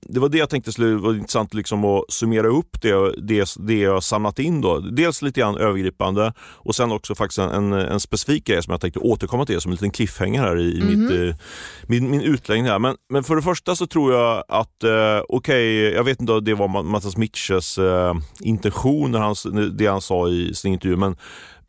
[0.00, 3.78] det var det jag tänkte skulle vara intressant liksom att summera upp det, det, det
[3.78, 4.60] jag samlat in.
[4.60, 4.78] Då.
[4.78, 9.00] Dels lite grann övergripande och sen också faktiskt en, en specifik grej som jag tänkte
[9.00, 10.96] återkomma till som en liten cliffhanger här i, mm -hmm.
[10.96, 11.36] mitt, eh,
[11.82, 12.66] min, min utläggning.
[12.66, 12.78] Här.
[12.78, 16.32] Men, men för det första så tror jag att, eh, okej, okay, jag vet inte
[16.32, 19.34] om det var Mattias Mitches eh, intention när han,
[19.76, 21.16] det han sa i sin intervju, men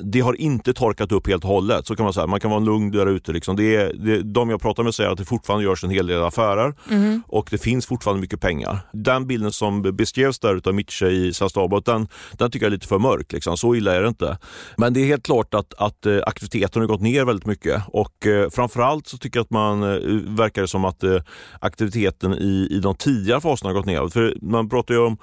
[0.03, 1.87] det har inte torkat upp helt och hållet.
[1.87, 2.27] Så kan man säga.
[2.27, 3.31] Man kan vara lugn där ute.
[3.31, 3.55] Liksom.
[3.55, 6.73] Det det, de jag pratar med säger att det fortfarande görs en hel del affärer
[6.89, 7.23] mm.
[7.27, 8.79] och det finns fortfarande mycket pengar.
[8.93, 12.87] Den bilden som beskrevs där av Mitche i Svenska den, den tycker jag är lite
[12.87, 13.31] för mörk.
[13.31, 13.57] Liksom.
[13.57, 14.37] Så illa är det inte.
[14.77, 18.27] Men det är helt klart att, att eh, aktiviteten har gått ner väldigt mycket och
[18.27, 21.21] eh, framförallt så tycker jag att man eh, verkar som att eh,
[21.59, 24.09] aktiviteten i, i de tidigare faserna har gått ner.
[24.09, 25.17] För man pratar ju om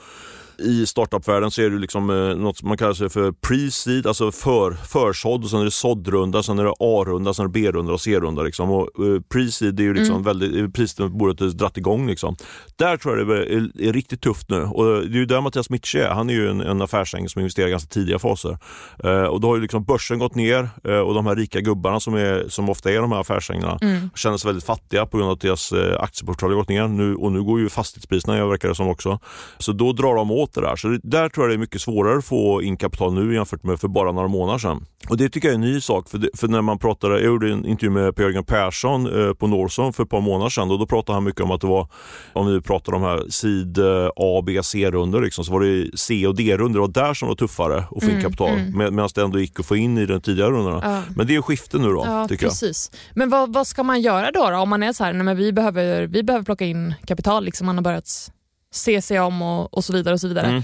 [0.58, 4.32] i startupvärlden så är det liksom eh, något som man kallar sig för pre-seed, alltså
[4.32, 7.92] för, försådd, och sen är det såddrunda, sen är det A-runda, sen är det B-runda
[7.92, 8.42] och C-runda.
[8.42, 8.70] Liksom.
[8.70, 10.24] Och, eh, pre-seed är ju liksom mm.
[10.24, 12.06] väldigt, priset borde ha dratt igång.
[12.06, 12.36] Liksom.
[12.76, 15.70] Där tror jag det är, är, riktigt tufft nu och det är ju där Mattias
[15.70, 16.08] Mitsche är.
[16.08, 18.58] Han är ju en, en affärsängel som investerar i ganska tidiga faser.
[19.04, 22.00] Eh, och då har ju liksom börsen gått ner eh, och de här rika gubbarna
[22.00, 24.10] som, är, som ofta är de här affärsänglarna mm.
[24.14, 26.88] känner sig väldigt fattiga på grund av att deras eh, aktieportfölj har gått ner.
[26.88, 29.18] Nu, och nu går ju fastighetspriserna verkar det som också.
[29.58, 30.76] Så då drar de åt det där.
[30.76, 33.62] Så det, där tror jag det är mycket svårare att få in kapital nu jämfört
[33.62, 34.86] med för bara några månader sedan.
[35.08, 36.08] Och det tycker jag är en ny sak.
[36.08, 39.46] För, det, för när man pratade, jag gjorde en intervju med Per-Jörgen Persson eh, på
[39.46, 41.88] Norson för ett par månader sedan och då pratade han mycket om att det var,
[42.32, 46.26] om vi pratade om här SID eh, A, B, C-rundor liksom, så var det C
[46.26, 48.48] och D-rundor och där som var tuffare att få in mm, kapital.
[48.48, 48.78] Mm.
[48.78, 50.80] Med, Medan det ändå gick att få in i den tidigare rundorna.
[50.84, 51.02] Ja.
[51.16, 52.90] Men det är skifte nu då, ja, tycker precis.
[52.92, 53.18] jag.
[53.18, 54.56] Men vad, vad ska man göra då, då?
[54.56, 57.66] Om man är så här, nej, men vi, behöver, vi behöver plocka in kapital, liksom,
[57.66, 58.32] man har börjat
[58.72, 60.14] se sig om och, och så vidare.
[60.14, 60.46] och så vidare.
[60.46, 60.62] Mm.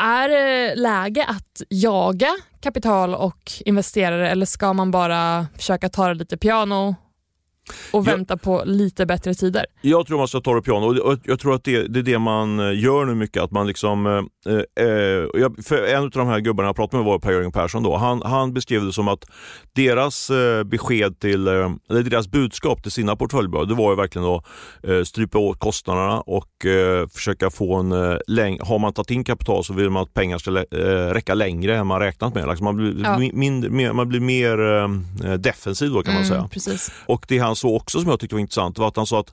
[0.00, 6.14] Är det läge att jaga kapital och investerare eller ska man bara försöka ta det
[6.14, 6.94] lite piano
[7.92, 9.66] och vänta jag, på lite bättre tider?
[9.80, 12.18] Jag tror man ska ta det piano och jag tror att det, det är det
[12.18, 13.42] man eh, gör nu mycket.
[13.42, 17.52] Att man liksom, eh, eh, en av de här gubbarna jag pratade med var Per-Jörgen
[17.52, 17.82] Persson.
[17.82, 17.96] Då.
[17.96, 19.24] Han, han beskrev det som att
[19.72, 24.28] deras eh, besked till, eh, eller deras budskap till sina portföljbolag det var ju verkligen
[24.28, 24.44] att
[24.82, 27.98] eh, strypa åt kostnaderna och eh, försöka få en, eh,
[28.60, 32.00] har man tagit in kapital så vill man att pengar ska räcka längre än man
[32.00, 32.48] räknat med.
[32.48, 33.18] Liksom man, blir, ja.
[33.32, 34.52] mindre, mer, man blir mer
[35.36, 36.48] defensiv då kan man mm, säga.
[36.52, 36.90] Precis.
[37.06, 39.32] Och det han såg också som jag tyckte var intressant var att han sa att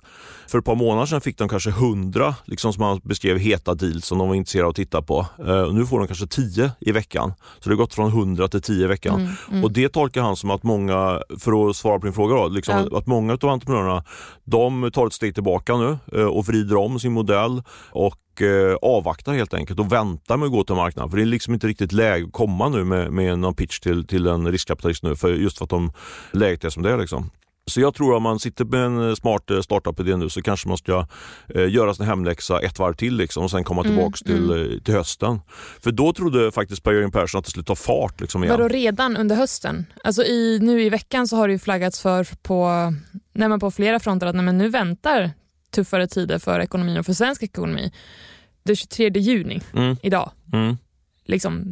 [0.50, 4.06] för ett par månader sedan fick de kanske 100, liksom som han beskrev, heta deals
[4.06, 5.26] som de var intresserade av att titta på.
[5.48, 7.34] Uh, nu får de kanske 10 i veckan.
[7.60, 9.20] Så det har gått från 100 till 10 i veckan.
[9.20, 9.64] Mm, mm.
[9.64, 12.88] Och det tolkar han som att många, för att svara på din fråga, då, liksom,
[12.92, 12.98] ja.
[12.98, 14.04] att många av entreprenörerna
[14.44, 19.54] de tar ett steg tillbaka nu och vrider om sin modell och uh, avvaktar helt
[19.54, 21.10] enkelt och väntar med att gå till marknaden.
[21.10, 24.08] För det är liksom inte riktigt läge att komma nu med, med någon pitch till,
[24.08, 25.92] till en riskkapitalist nu, för just för att de
[26.32, 26.98] läget är som det är.
[26.98, 27.30] Liksom.
[27.70, 30.68] Så jag tror att om man sitter med en smart eh, startup-idé nu så kanske
[30.68, 31.08] man ska
[31.56, 34.52] eh, göra sin hemläxa ett varv till liksom, och sen komma mm, tillbaks mm, till,
[34.52, 34.84] mm.
[34.84, 35.40] till hösten.
[35.84, 38.22] För då trodde faktiskt Per-Jörgen Persson att det skulle ta fart.
[38.22, 38.58] Liksom, igen.
[38.58, 39.86] Vadå redan under hösten?
[40.04, 42.70] Alltså i, nu i veckan så har det ju flaggats för på,
[43.34, 45.32] nej på flera fronter att nej men nu väntar
[45.72, 47.92] tuffare tider för ekonomin och för svensk ekonomi.
[48.64, 49.98] Det är 23 juni mm.
[50.02, 50.32] idag.
[50.54, 50.78] Mm.
[51.26, 51.64] Liksom,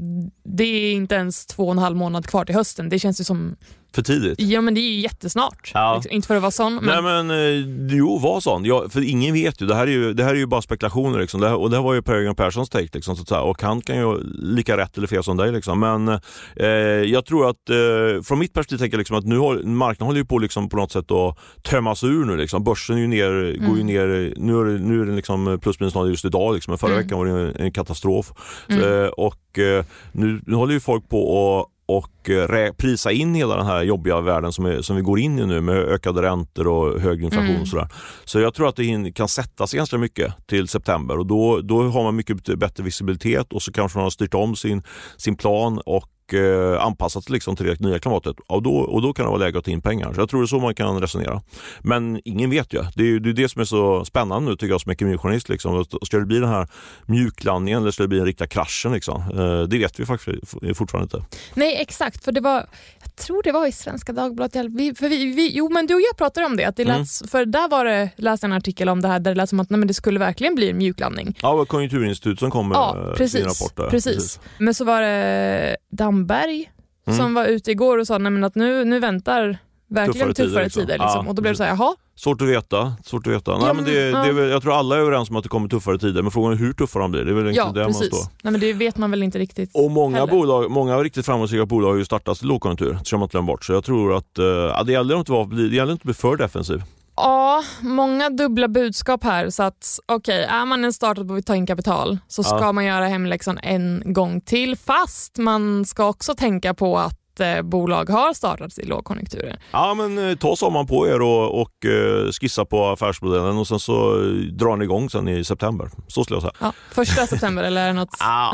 [0.43, 2.89] det är inte ens två och en halv månad kvar till hösten.
[2.89, 3.55] Det känns ju som
[3.95, 4.41] för tidigt?
[4.41, 5.71] Ja men det är ju jättesnart.
[5.73, 5.95] Ja.
[5.95, 6.75] Liksom, inte för att vara sån.
[6.75, 6.85] Men...
[6.85, 8.65] Nej men eh, jo, var sån.
[8.65, 9.65] Ja, för ingen vet ju.
[9.65, 11.19] Det här är ju, det här är ju bara spekulationer.
[11.19, 11.41] Liksom.
[11.41, 12.89] Det här, och det här var ju Per-Jörgen Perssons take.
[12.93, 13.39] Liksom, så.
[13.39, 15.51] Och han kan ju lika rätt eller fel som dig.
[15.51, 15.79] Liksom.
[15.79, 16.07] Men
[16.55, 16.67] eh,
[17.05, 20.19] jag tror att eh, från mitt perspektiv tänker jag liksom att nu har, marknaden håller
[20.19, 22.37] ju på liksom, på något sätt att tömmas ur nu.
[22.37, 22.63] Liksom.
[22.63, 23.67] Börsen ju ner, mm.
[23.67, 24.33] går ju ner.
[24.37, 26.53] Nu är, det, nu är den liksom plus minus noll just idag.
[26.53, 26.71] Liksom.
[26.71, 27.03] Men förra mm.
[27.03, 28.31] veckan var det en, en katastrof.
[28.69, 28.81] Mm.
[28.81, 33.35] Så, eh, och eh, nu, nu håller ju folk på att och eh, prisa in
[33.35, 36.21] hela den här jobbiga världen som, är, som vi går in i nu med ökade
[36.21, 37.49] räntor och hög inflation.
[37.49, 37.61] Mm.
[37.61, 37.87] Och sådär.
[38.25, 41.83] Så jag tror att det kan sätta sig ganska mycket till september och då, då
[41.83, 44.83] har man mycket bättre visibilitet och så kanske man har styrt om sin,
[45.17, 48.35] sin plan och eh, anpassat liksom till det nya klimatet.
[48.47, 50.13] Och då, och då kan det vara läge att ta in pengar.
[50.13, 51.41] Så jag tror det är så man kan resonera.
[51.81, 52.83] Men ingen vet ju.
[52.95, 55.49] Det är det, är det som är så spännande nu tycker jag som ekonomijournalist.
[55.49, 55.85] Liksom.
[56.05, 56.67] Ska det bli den här
[57.05, 58.91] mjuklandningen eller ska det bli den riktiga kraschen?
[58.91, 59.21] Liksom?
[59.21, 61.27] Eh, det vet vi faktiskt fortfarande inte.
[61.53, 62.65] Nej exakt, för det var,
[63.03, 64.65] jag tror det var i Svenska Dagbladet.
[64.65, 66.65] Vi, för vi, vi, jo men du och jag pratade om det.
[66.65, 66.99] Att det mm.
[66.99, 69.59] lät, För där var det, läste en artikel om det här där det lät som
[69.59, 71.37] att nej, men det skulle verkligen bli en mjuklandning.
[71.41, 73.75] Ja, det var Konjunkturinstitutet som kom med ja, precis, sin rapport.
[73.75, 73.89] Där.
[73.89, 74.15] Precis.
[74.15, 74.39] precis.
[74.57, 76.71] Men så var det Damberg
[77.07, 77.19] mm.
[77.19, 80.63] som var ute igår och sa nej, men att nu, nu väntar verkligen tuffare, tuffare
[80.63, 80.81] liksom.
[80.81, 80.93] tider.
[80.93, 81.25] liksom.
[81.25, 81.95] ja, och då blev det så här, jaha.
[82.15, 82.93] Svårt att veta.
[83.03, 83.51] Svårt att veta.
[83.51, 84.23] Ja, nej, men det, ja.
[84.23, 86.55] det, jag tror alla är överens om att det kommer tuffare tider, men frågan är
[86.55, 87.25] hur tuffa de blir.
[87.25, 88.11] Det är väl ja, där precis.
[88.11, 88.31] man står.
[88.43, 91.89] Nej, men det vet man väl inte riktigt Och många, bolag, många riktigt framgångsrika bolag
[91.89, 93.65] har ju startats i lågkonjunktur, det man inte bort.
[93.65, 96.35] Så jag tror att uh, det gäller inte att det gäller inte att bli för
[96.35, 96.83] defensiv.
[97.17, 99.49] Ja, många dubbla budskap här.
[99.49, 102.59] Så att okej, okay, är man en startup och vill ta in kapital så ska
[102.59, 102.71] ja.
[102.71, 104.75] man göra hemläxan en gång till.
[104.75, 109.59] Fast man ska också tänka på att eh, bolag har startats i lågkonjunkturer.
[109.71, 113.79] Ja, men eh, ta sommaren på er och, och eh, skissa på affärsmodellen och sen
[113.79, 114.15] så
[114.51, 115.89] drar ni igång sen i september.
[116.07, 116.53] Så skulle jag säga.
[116.59, 118.09] Ja, första september eller något?
[118.19, 118.53] Ja,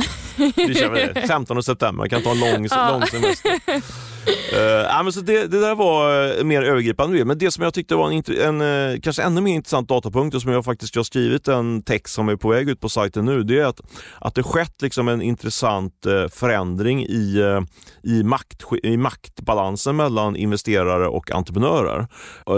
[0.56, 1.22] vi kör det.
[1.28, 2.92] 15 september, kan ta en lång, ja.
[2.92, 3.82] lång semester.
[4.28, 7.96] uh, men så det, det där var uh, mer övergripande men det som jag tyckte
[7.96, 11.48] var en, en uh, kanske ännu mer intressant datapunkt och som jag faktiskt har skrivit
[11.48, 13.82] en text som är på väg ut på sajten nu, det är att,
[14.20, 15.94] att det skett liksom en intressant
[16.32, 17.60] förändring i,
[18.04, 22.08] i, makt, i maktbalansen mellan investerare och entreprenörer.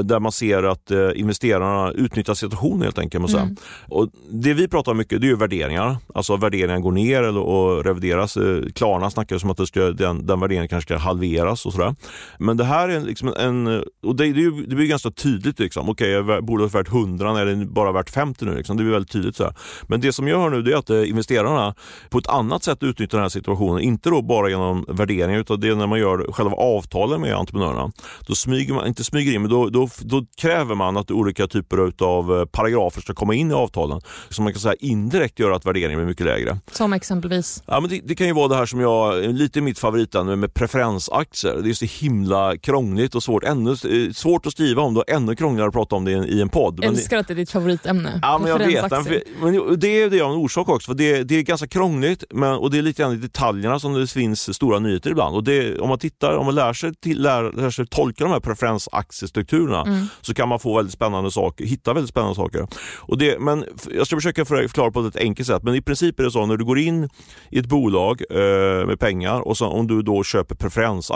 [0.03, 3.33] Där man ser att investerarna utnyttjar situationen helt enkelt.
[3.33, 3.55] Mm.
[3.87, 7.85] Och det vi pratar om mycket det är värderingar, alltså värderingar går ner eller, och
[7.85, 8.37] revideras.
[8.75, 11.95] Klarna snackar som att det ska, den, den värderingen kanske ska halveras och sådär.
[12.39, 15.59] Men det här är liksom en, och det, det, det blir ganska tydligt.
[15.59, 15.89] Liksom.
[15.89, 18.55] Okej, okay, bolaget är värt 100 när det är bara värt 50 nu.
[18.55, 18.77] Liksom.
[18.77, 19.35] Det blir väldigt tydligt.
[19.35, 19.51] Så
[19.87, 21.75] Men det som jag hör nu är att eh, investerarna
[22.09, 23.81] på ett annat sätt utnyttjar den här situationen.
[23.81, 27.91] Inte då bara genom värderingar utan det är när man gör själva avtalen med entreprenörerna.
[28.27, 32.05] Då smyger man, inte smyger in, men då, då, då kräver man att olika typer
[32.05, 34.01] av eh, paragrafer ska komma in i avtalen.
[34.29, 36.57] Så man kan säga indirekt göra att värderingen blir mycket lägre.
[36.71, 37.63] Som exempelvis?
[37.65, 40.53] Ja, men det, det kan ju vara det här som jag, lite mitt favoritämne med
[40.53, 41.44] preferensaktier.
[41.53, 43.43] Det är så himla krångligt och svårt.
[43.43, 46.41] Ännu, eh, svårt att skriva om det och ännu krångligare att prata om det i
[46.41, 46.79] en podd.
[46.81, 48.19] Jag älskar att det är ditt favoritämne.
[48.21, 48.91] Ja, men jag vet.
[49.41, 50.87] Men det är det av en orsak också.
[50.87, 53.93] För det, det är ganska krångligt men, och det är lite grann i detaljerna som
[53.93, 55.35] det finns stora nyheter ibland.
[55.35, 58.33] Och det, om man tittar, om man lär sig, till, lär, lär sig tolka de
[58.33, 60.07] här preferensaktiestrukturerna mm.
[60.21, 62.67] så kan man få väldigt spännande saker, hitta väldigt spännande saker.
[62.97, 66.23] Och det, men jag ska försöka förklara på ett enkelt sätt men i princip är
[66.23, 67.09] det så när du går in
[67.49, 71.15] i ett bolag eh, med pengar och så, om du då köper preferensaktier,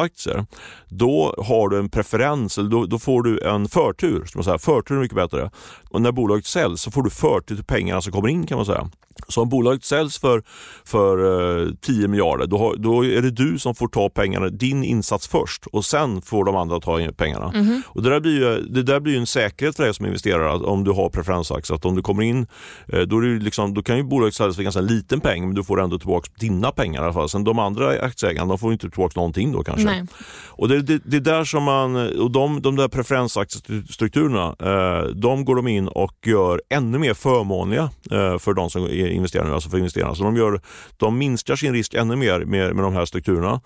[0.87, 4.25] då har du en preferens, eller då, då får du en förtur.
[4.25, 4.57] Ska man säga.
[4.57, 5.51] Förtur är mycket bättre.
[5.89, 8.65] Och när bolaget säljs så får du förtur till pengarna som kommer in kan man
[8.65, 8.89] säga.
[9.27, 10.43] Så om bolaget säljs för,
[10.85, 14.83] för eh, 10 miljarder, då, har, då, är det du som får ta pengarna, din
[14.83, 17.51] insats först och sen får de andra ta pengarna.
[17.55, 17.81] Mm.
[17.87, 20.83] Och det, där blir ju, det där blir en säkerhet för dig som investerare om
[20.83, 21.75] du har preferensaktier.
[21.75, 22.47] Att om du kommer in,
[22.87, 25.81] eh, då, liksom, då kan ju bolaget säljas för ganska liten peng men du får
[25.81, 27.29] ändå tillbaka dina pengar i alla fall.
[27.29, 29.85] Sen de andra aktieägarna de får inte tillbaka någonting då kanske.
[29.85, 30.03] Nej.
[30.47, 35.45] Och det, det, det är där som man, och de, de där preferensaktiestrukturerna, eh, de
[35.45, 39.53] går de in och gör ännu mer förmånliga eh, för de som investerar nu.
[39.53, 40.15] alltså för investerarna.
[40.15, 40.61] Så de, gör,
[40.97, 43.61] de minskar sin risk ännu mer med, med de här strukturerna.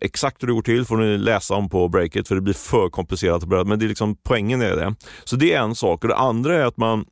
[0.00, 2.88] Exakt hur det går till får ni läsa om på breaket för det blir för
[2.88, 3.66] komplicerat.
[3.66, 4.94] Men det är liksom, poängen är det.
[5.24, 6.04] Så det är en sak.
[6.04, 7.04] Och det andra är att man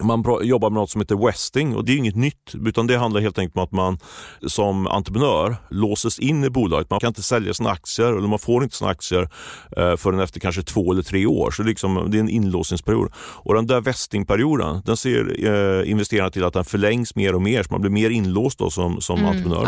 [0.00, 3.20] man jobbar med något som heter westing och det är inget nytt utan det handlar
[3.20, 3.98] helt enkelt om att man
[4.46, 6.90] som entreprenör låses in i bolaget.
[6.90, 9.28] Man kan inte sälja sina aktier eller man får inte sina aktier
[9.76, 11.50] eh, förrän efter kanske två eller tre år.
[11.50, 13.12] Så liksom, det är en inlåsningsperiod.
[13.16, 17.62] Och den där vestingperioden den ser eh, investerarna till att den förlängs mer och mer
[17.62, 19.64] så man blir mer inlåst då som, som mm, entreprenör.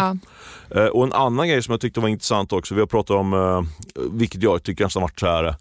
[0.70, 0.80] Ja.
[0.80, 3.32] Eh, och en annan grej som jag tyckte var intressant också, vi har pratat om,
[3.32, 3.62] eh,
[4.12, 5.54] vilket jag tycker nästan varit så här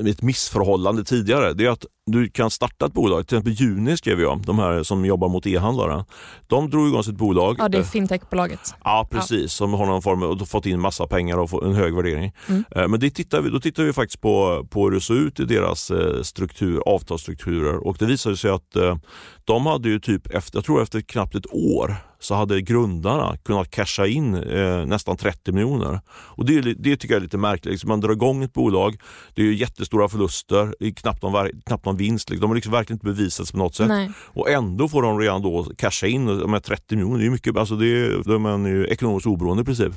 [0.00, 3.26] ett missförhållande tidigare, det är att du kan starta ett bolag.
[3.26, 6.04] Till exempel Juni skrev jag, de här som jobbar mot e-handlare.
[6.46, 7.56] De drog igång sitt bolag.
[7.58, 8.74] Ja, det är fintechbolaget.
[8.84, 9.42] Ja, precis.
[9.42, 9.48] Ja.
[9.48, 12.32] Som har någon form och fått in massa pengar och en hög värdering.
[12.48, 12.64] Mm.
[12.70, 15.40] Eh, men det tittar vi, då tittar vi faktiskt på, på hur det såg ut
[15.40, 18.96] i deras eh, struktur, avtalsstrukturer och det visade sig att eh,
[19.44, 23.70] de hade ju typ, efter, jag tror efter knappt ett år, så hade grundarna kunnat
[23.70, 26.00] casha in eh, nästan 30 miljoner.
[26.08, 27.72] Och det, det tycker jag är lite märkligt.
[27.72, 28.96] Liksom man drar igång ett bolag,
[29.34, 32.30] det är jättestora förluster, knappt någon, knappt någon vinst.
[32.30, 32.40] Liksom.
[32.40, 33.88] De har liksom verkligen inte bevisats på något sätt.
[33.88, 34.10] Nej.
[34.24, 37.18] Och ändå får de redan då casha in med 30 miljoner.
[37.18, 39.92] Det är mycket, alltså det är, då är man ju ekonomiskt oberoende i princip.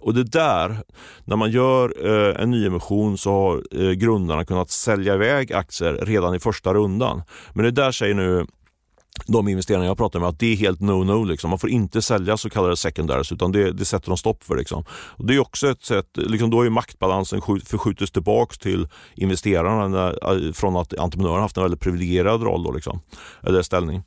[0.00, 0.76] Och det där,
[1.24, 6.34] när man gör eh, en nyemission så har eh, grundarna kunnat sälja iväg aktier redan
[6.34, 7.22] i första rundan.
[7.54, 8.46] Men det där säger nu
[9.26, 11.26] de investerare jag pratar med att det är helt no-no.
[11.26, 11.50] Liksom.
[11.50, 14.56] Man får inte sälja så kallade secondaries utan det, det sätter de stopp för.
[14.56, 14.84] Liksom.
[14.90, 20.46] Och det är också ett sätt, liksom, då är maktbalansen förskjutits tillbaka till investerarna när,
[20.46, 23.00] eh, från att entreprenören haft en väldigt privilegierad roll då, liksom,
[23.42, 24.02] eller ställning.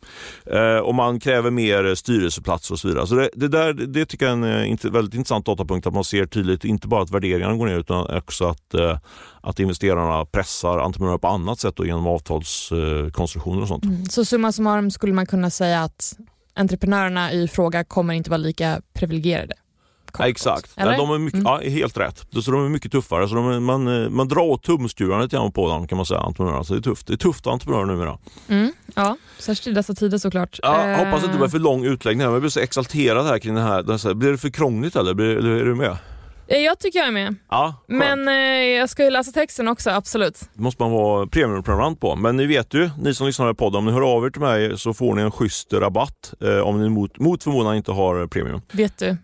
[0.46, 3.08] Eh, och man kräver mer styrelseplatser och så vidare.
[3.08, 6.04] Så det, det, där, det tycker jag är en eh, väldigt intressant datapunkt att man
[6.04, 8.98] ser tydligt, inte bara att värderingarna går ner utan också att eh,
[9.44, 13.84] att investerarna pressar entreprenörer på annat sätt då, genom avtalskonstruktioner och sånt.
[13.84, 14.06] Mm.
[14.06, 16.14] Så summa summarum skulle man kunna säga att
[16.56, 19.54] entreprenörerna i fråga kommer inte vara lika privilegierade?
[20.18, 21.64] Ja, exakt, Nej, de är mycket, mm.
[21.64, 22.28] ja, helt rätt.
[22.44, 23.28] Så de är mycket tuffare.
[23.28, 26.64] Så är, man, man drar åt tumskruvarna lite på dem kan man säga, entreprenörerna.
[26.64, 27.08] Så det är tufft.
[27.08, 28.18] Det är tufft att vara entreprenör numera.
[28.48, 28.74] Mm.
[28.96, 30.60] Ja, särskilt i dessa tider såklart.
[30.64, 32.28] Ja, hoppas att det inte blir för lång utläggning.
[32.28, 34.14] Jag blir så exalterad här kring det här.
[34.14, 35.14] Blir det för krångligt eller?
[35.14, 35.98] Blir, eller är du med?
[36.48, 37.36] Eh, jag tycker jag är med.
[37.50, 38.34] Ja, men eh,
[38.78, 40.40] jag ska ju läsa texten också, absolut.
[40.54, 42.16] Det måste man vara premiumprenumerant på.
[42.16, 44.42] Men ni vet ju, ni som lyssnar på podden, om ni hör av er till
[44.42, 48.28] mig så får ni en schysst rabatt eh, om ni mot, mot förmodan inte har
[48.28, 48.62] premium.
[48.72, 49.18] Vet du,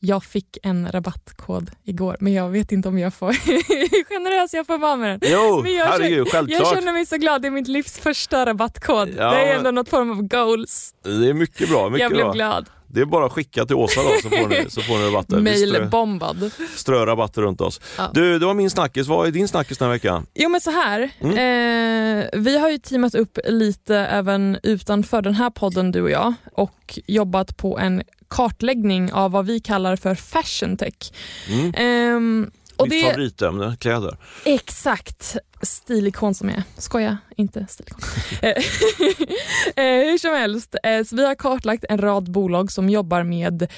[0.00, 3.32] jag fick en rabattkod igår, men jag vet inte om jag får
[4.08, 5.30] generös jag får vara med den.
[5.32, 8.46] Jo, men jag herregud, känner, Jag känner mig så glad, det är mitt livs första
[8.46, 9.08] rabattkod.
[9.18, 10.94] Ja, det är ändå något form av goals.
[11.02, 11.88] Det är mycket bra.
[11.90, 12.32] Mycket jag blev bra.
[12.32, 12.66] glad.
[12.88, 15.54] Det är bara att skicka till Åsa då så får ni, så får ni rabatter.
[15.56, 16.50] Strö, Mailbombad.
[16.76, 17.80] strö rabatter runt oss.
[17.98, 18.10] Ja.
[18.14, 19.06] Du, det var min snackis.
[19.06, 20.26] Vad är din snackis den här veckan?
[20.34, 21.10] Jo men så här.
[21.20, 21.32] Mm.
[21.32, 26.34] Eh, vi har ju teamat upp lite även utanför den här podden du och jag
[26.52, 31.12] och jobbat på en kartläggning av vad vi kallar för fashion tech.
[31.48, 31.74] Mm.
[31.76, 34.16] Ehm, och Mitt det, favoritämne, kläder.
[34.44, 36.62] Exakt stilikon som är.
[36.78, 38.00] Skoja, inte stilikon.
[38.42, 38.48] Eh,
[39.84, 43.68] eh, Hur som helst, eh, så vi har kartlagt en rad bolag som jobbar med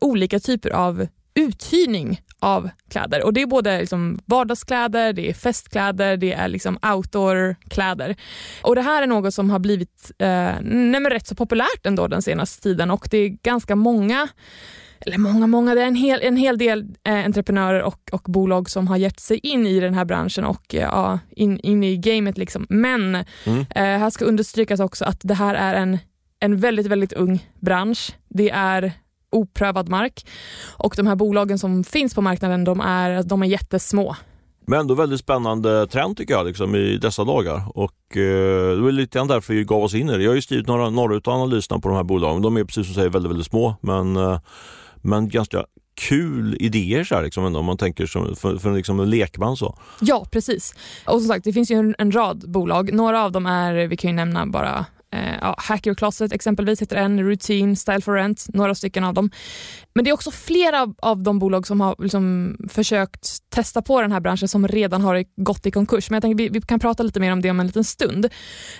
[0.00, 3.24] olika typer av uthyrning av kläder.
[3.24, 8.16] Och Det är både liksom vardagskläder, det är festkläder, det är liksom outdoorkläder.
[8.62, 10.54] Och Det här är något som har blivit eh,
[11.10, 14.28] rätt så populärt ändå den senaste tiden och det är ganska många
[15.06, 18.70] eller många, många, det är en hel, en hel del eh, entreprenörer och, och bolag
[18.70, 21.96] som har gett sig in i den här branschen och eh, ja, in, in i
[21.96, 22.38] gamet.
[22.38, 22.66] Liksom.
[22.68, 23.02] Men
[23.46, 23.60] Mm.
[23.70, 25.98] eh, här ska understrykas också att det här är en,
[26.40, 28.16] en väldigt, väldigt ung bransch.
[28.28, 28.92] Det är
[29.32, 30.26] oprövad mark
[30.76, 34.16] och de här bolagen som finns på marknaden de är, de är jättesmå.
[34.66, 37.62] Men ändå väldigt spännande trend tycker jag liksom, i dessa dagar.
[37.78, 40.22] Och eh, Det var lite grann därför vi gav oss in i det.
[40.22, 42.42] Jag har ju skrivit några, några av analyserna på de här bolagen.
[42.42, 44.38] De är precis som du säger väldigt, väldigt små men, eh,
[45.02, 49.00] men ganska kul idéer så här, liksom, ändå, om man tänker som, för, för liksom
[49.00, 49.56] en lekman.
[49.56, 49.78] så.
[50.00, 50.74] Ja, precis.
[51.04, 52.92] Och som sagt, det finns ju en, en rad bolag.
[52.92, 56.96] Några av dem är, vi kan ju nämna bara eh, ja, Hacker Closet exempelvis heter
[56.96, 59.30] en, Routine, Style for Rent, några stycken av dem.
[59.94, 64.00] Men det är också flera av, av de bolag som har liksom försökt testa på
[64.00, 66.10] den här branschen som redan har gått i konkurs.
[66.10, 68.24] Men jag tänker vi, vi kan prata lite mer om det om en liten stund.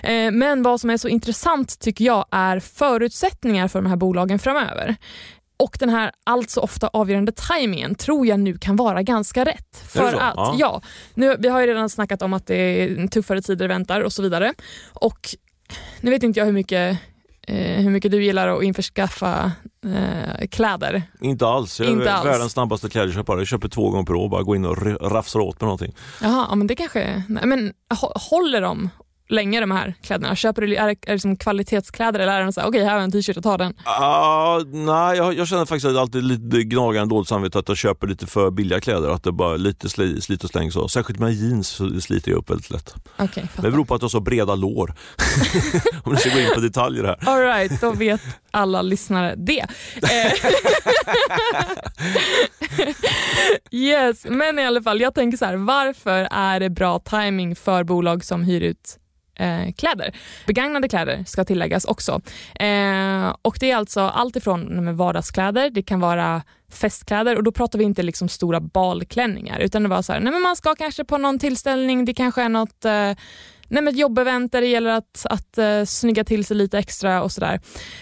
[0.03, 4.39] Eh, men vad som är så intressant tycker jag är förutsättningar för de här bolagen
[4.39, 4.97] framöver.
[5.62, 9.83] Och den här allt så ofta avgörande tajmingen tror jag nu kan vara ganska rätt.
[9.83, 10.55] Är För att, Ja.
[10.59, 10.83] ja,
[11.14, 14.22] nu, vi har ju redan snackat om att det är tuffare tider väntar och så
[14.22, 14.55] vidare.
[14.92, 15.18] Och
[16.01, 16.98] nu vet inte jag hur mycket,
[17.48, 19.53] eh, hur mycket du gillar att införskaffa
[19.87, 21.03] eh, kläder.
[21.20, 21.81] Inte alls.
[21.81, 22.27] Jag är Inte alls.
[22.27, 23.38] världens snabbaste klädköpare.
[23.40, 24.29] Jag köper två gånger per år.
[24.29, 25.94] Bara gå in och rafsar åt med någonting.
[26.22, 27.22] Jaha, ja, men det kanske...
[27.29, 28.90] Nej, men hå- håller de
[29.33, 30.37] länge de här kläderna?
[30.37, 32.90] Köper du, är det, är det som kvalitetskläder eller är det så här, okej här
[32.90, 33.75] har jag en t-shirt och ta den?
[33.85, 37.77] Ah, nej, jag, jag känner faktiskt att det alltid lite gnagande dåligt samvete att jag
[37.77, 39.09] köper lite för billiga kläder.
[39.09, 40.88] Att det bara lite sli, slit och släng så.
[40.88, 42.95] Särskilt med jeans så sliter jag upp väldigt lätt.
[43.16, 44.95] Okej, Men det beror på att jag har så breda lår.
[46.05, 47.16] Om du ska gå in på detaljer här.
[47.27, 49.66] All right, då vet alla lyssnare det.
[50.03, 50.33] Eh,
[53.71, 57.85] yes, men i alla fall, jag tänker så här, varför är det bra timing för
[57.85, 58.99] bolag som hyr ut
[59.43, 60.17] eh, kläder?
[60.47, 62.21] Begagnade kläder ska tilläggas också.
[62.55, 67.79] Eh, och Det är alltså allt ifrån vardagskläder, det kan vara festkläder och då pratar
[67.79, 71.05] vi inte liksom stora balklänningar utan det var så här, nej men man ska kanske
[71.05, 73.13] på någon tillställning, det kanske är något eh,
[73.73, 77.23] nej men ett jobbevent där det gäller att, att uh, snygga till sig lite extra
[77.23, 77.61] och sådär.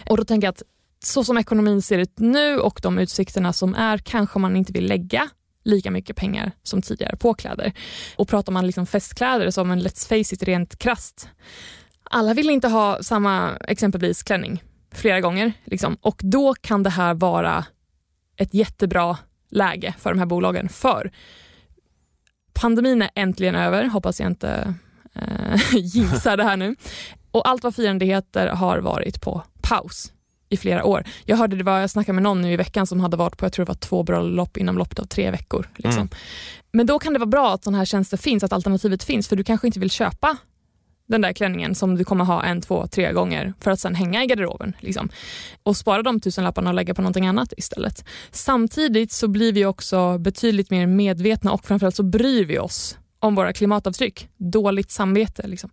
[0.09, 0.63] Och då tänker jag att
[1.05, 4.87] så som ekonomin ser ut nu och de utsikterna som är kanske man inte vill
[4.87, 5.29] lägga
[5.65, 7.73] lika mycket pengar som tidigare på kläder.
[8.17, 11.29] Och pratar man liksom festkläder som en let's face it rent krasst.
[12.03, 15.95] Alla vill inte ha samma exempelvis klänning flera gånger liksom.
[16.01, 17.65] och då kan det här vara
[18.37, 19.19] ett jättebra
[19.51, 20.69] läge för de här bolagen.
[20.69, 21.11] För
[22.53, 24.75] pandemin är äntligen över, hoppas jag inte
[25.15, 26.77] eh, jinxar det här nu.
[27.31, 30.13] Och allt vad firande heter har varit på paus
[30.51, 31.05] i flera år.
[31.25, 33.45] Jag hörde det var, jag snackade med någon nu i veckan som hade varit på
[33.45, 35.69] jag tror det var två bröllop inom loppet av tre veckor.
[35.77, 36.01] Liksom.
[36.01, 36.09] Mm.
[36.73, 39.37] Men då kan det vara bra att sådana här tjänster finns, att alternativet finns för
[39.37, 40.37] du kanske inte vill köpa
[41.11, 44.25] den där klänningen som du kommer ha en, två, tre gånger för att sen hänga
[44.25, 44.77] i garderoben.
[44.81, 45.09] Liksom.
[45.63, 48.05] Och spara de tusenlapparna och lägga på någonting annat istället.
[48.31, 53.35] Samtidigt så blir vi också betydligt mer medvetna och framförallt så bryr vi oss om
[53.35, 54.29] våra klimatavtryck.
[54.37, 55.47] Dåligt samvete.
[55.47, 55.71] Liksom.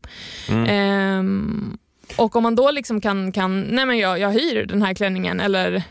[0.50, 0.66] Mm.
[0.70, 1.78] Ehm,
[2.17, 5.39] och om man då liksom kan, kan nej men jag, jag hyr den här klänningen
[5.39, 5.84] eller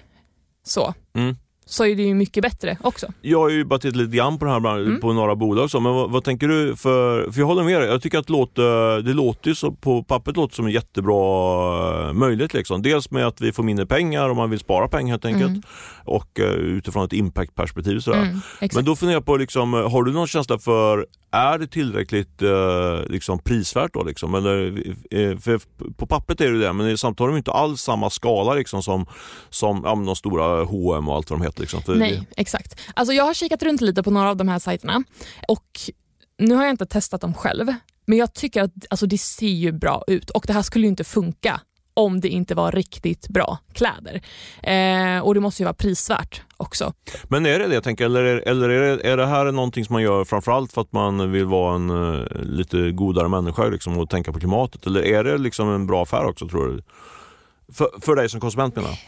[0.62, 1.37] så, Mm
[1.68, 3.07] så är det ju mycket bättre också.
[3.22, 5.00] Jag har ju bara tittat lite grann på det här bland- Mm.
[5.00, 6.76] på några bolag och så, men vad, vad tänker du?
[6.76, 9.72] För, för jag håller med dig, jag tycker att det låter, det låter ju så,
[9.72, 12.55] på pappret låter som en jättebra eh, möjlighet.
[12.55, 12.83] Liksom.
[12.83, 15.62] Dels med att vi får mindre pengar om man vill spara pengar helt enkelt Mm.
[16.05, 18.00] och eh, utifrån ett impactperspektiv.
[18.00, 18.22] Sådär.
[18.22, 18.40] Mm.
[18.74, 23.00] Men då funderar jag på, liksom, har du någon känsla för, är det tillräckligt eh,
[23.09, 24.02] liksom, prisvärt då?
[24.05, 24.35] Liksom?
[24.35, 24.66] Eller,
[25.11, 25.61] eh, för
[25.96, 29.07] på pappret är det det, men samtidigt har de inte alls samma skala liksom, som,
[29.50, 31.56] som ja, de stora H&M och allt vad de heter.
[31.59, 31.83] Liksom.
[31.83, 32.81] För Nej, exakt.
[32.95, 35.03] Alltså jag har kikat runt lite på några av de här sajterna
[35.49, 35.81] och
[36.38, 37.75] nu har jag inte testat dem själv,
[38.07, 40.88] men jag tycker att alltså, det ser ju bra ut och det här skulle ju
[40.90, 41.61] inte funka
[41.95, 44.21] om det inte var riktigt bra kläder.
[44.62, 46.92] Eh, och det måste ju vara prisvärt också.
[47.25, 49.85] Men är det det jag tänker, eller, är- eller är, det, är det här någonting
[49.85, 53.99] som man gör framförallt för att man vill vara en eh, lite godare människa liksom,
[53.99, 54.87] och tänka på klimatet?
[54.87, 56.83] Eller är det liksom en bra affär också tror du?
[57.75, 58.99] För, för dig som konsument menar jag.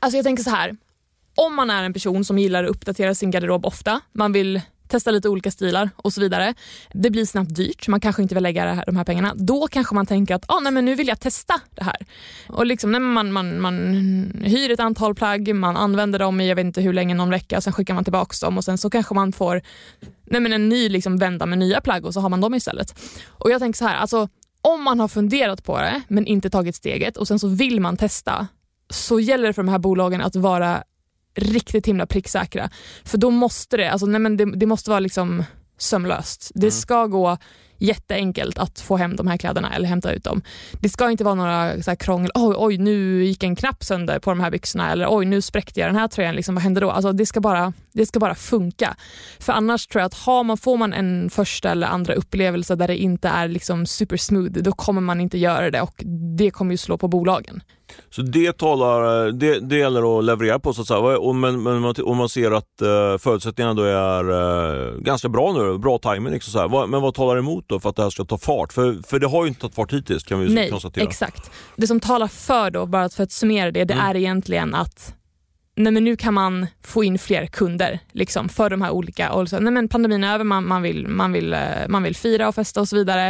[0.00, 0.76] Alltså jag tänker så här,
[1.34, 5.10] om man är en person som gillar att uppdatera sin garderob ofta, man vill testa
[5.10, 6.54] lite olika stilar och så vidare.
[6.92, 9.34] Det blir snabbt dyrt, man kanske inte vill lägga här, de här pengarna.
[9.36, 11.96] Då kanske man tänker att ah, nej, men nu vill jag testa det här.
[12.48, 13.74] Och liksom, nej, man, man, man
[14.44, 17.60] hyr ett antal plagg, man använder dem i jag vet inte hur länge, någon vecka,
[17.60, 19.62] sen skickar man tillbaka dem och sen så kanske man får
[20.24, 23.00] nej, men en ny liksom, vända med nya plagg och så har man dem istället.
[23.28, 24.28] Och jag tänker så här, alltså,
[24.62, 27.96] om man har funderat på det men inte tagit steget och sen så vill man
[27.96, 28.46] testa
[28.90, 30.82] så gäller det för de här bolagen att vara
[31.40, 32.70] riktigt himla pricksäkra.
[33.04, 35.44] För då måste det, alltså, nej men det, det måste vara liksom
[35.78, 36.50] sömlöst.
[36.54, 36.70] Det mm.
[36.70, 37.38] ska gå
[37.80, 40.42] jätteenkelt att få hem de här kläderna eller hämta ut dem.
[40.72, 44.18] Det ska inte vara några så här krångel, oj, oj nu gick en knapp sönder
[44.18, 46.80] på de här byxorna eller oj nu spräckte jag den här tröjan, liksom, vad händer
[46.80, 46.90] då?
[46.90, 48.96] Alltså, det, ska bara, det ska bara funka.
[49.38, 52.88] För annars tror jag att har man, får man en första eller andra upplevelse där
[52.88, 56.02] det inte är liksom super smooth, då kommer man inte göra det och
[56.36, 57.62] det kommer ju slå på bolagen.
[58.10, 61.32] Så det, talar, det, det gäller att leverera på så att säga.
[61.32, 65.98] Men, men om man ser att uh, förutsättningarna då är uh, ganska bra nu, bra
[65.98, 66.32] timing.
[66.32, 66.86] Liksom så här.
[66.86, 68.72] Men vad talar emot då för att det här ska ta fart?
[68.72, 71.04] För, för det har ju inte tagit fart hittills kan vi Nej, konstatera.
[71.04, 71.50] exakt.
[71.76, 74.06] Det som talar för då, bara för att summera det, det mm.
[74.06, 75.14] är egentligen att
[75.82, 79.32] nej men nu kan man få in fler kunder liksom, för de här olika.
[79.32, 82.16] Och så, nej men pandemin är över, man, man, vill, man, vill, eh, man vill
[82.16, 83.28] fira och festa och så vidare.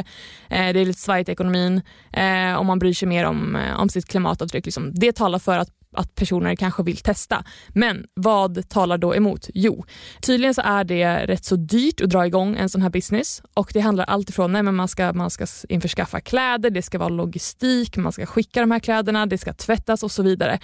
[0.48, 1.80] Eh, det är lite svajigt i ekonomin
[2.12, 4.64] eh, och man bryr sig mer om, eh, om sitt klimatavtryck.
[4.64, 4.92] Liksom.
[4.94, 7.44] Det talar för att att personer kanske vill testa.
[7.68, 9.48] Men vad talar då emot?
[9.54, 9.84] Jo,
[10.20, 13.70] tydligen så är det rätt så dyrt att dra igång en sån här business och
[13.74, 18.12] det handlar alltifrån att man ska, man ska införskaffa kläder, det ska vara logistik, man
[18.12, 20.58] ska skicka de här kläderna, det ska tvättas och så vidare.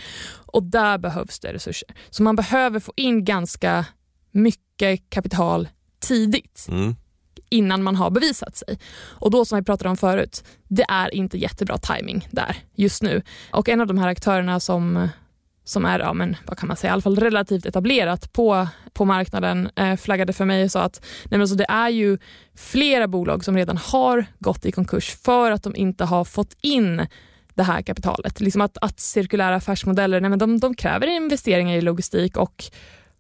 [0.46, 1.88] Och där behövs det resurser.
[2.10, 3.84] Så man behöver få in ganska
[4.32, 5.68] mycket kapital
[6.00, 6.66] tidigt.
[6.68, 6.94] Mm
[7.48, 8.78] innan man har bevisat sig.
[8.98, 13.22] Och då som vi pratade om förut, det är inte jättebra timing där just nu.
[13.50, 15.08] Och en av de här aktörerna som
[15.68, 19.04] som är ja, men, vad kan man säga, i alla fall relativt etablerat på, på
[19.04, 22.18] marknaden eh, flaggade för mig och sa att nej, men så det är ju
[22.56, 27.06] flera bolag som redan har gått i konkurs för att de inte har fått in
[27.54, 28.40] det här kapitalet.
[28.40, 32.64] Liksom att, att cirkulära affärsmodeller nej, men de, de kräver investeringar i logistik och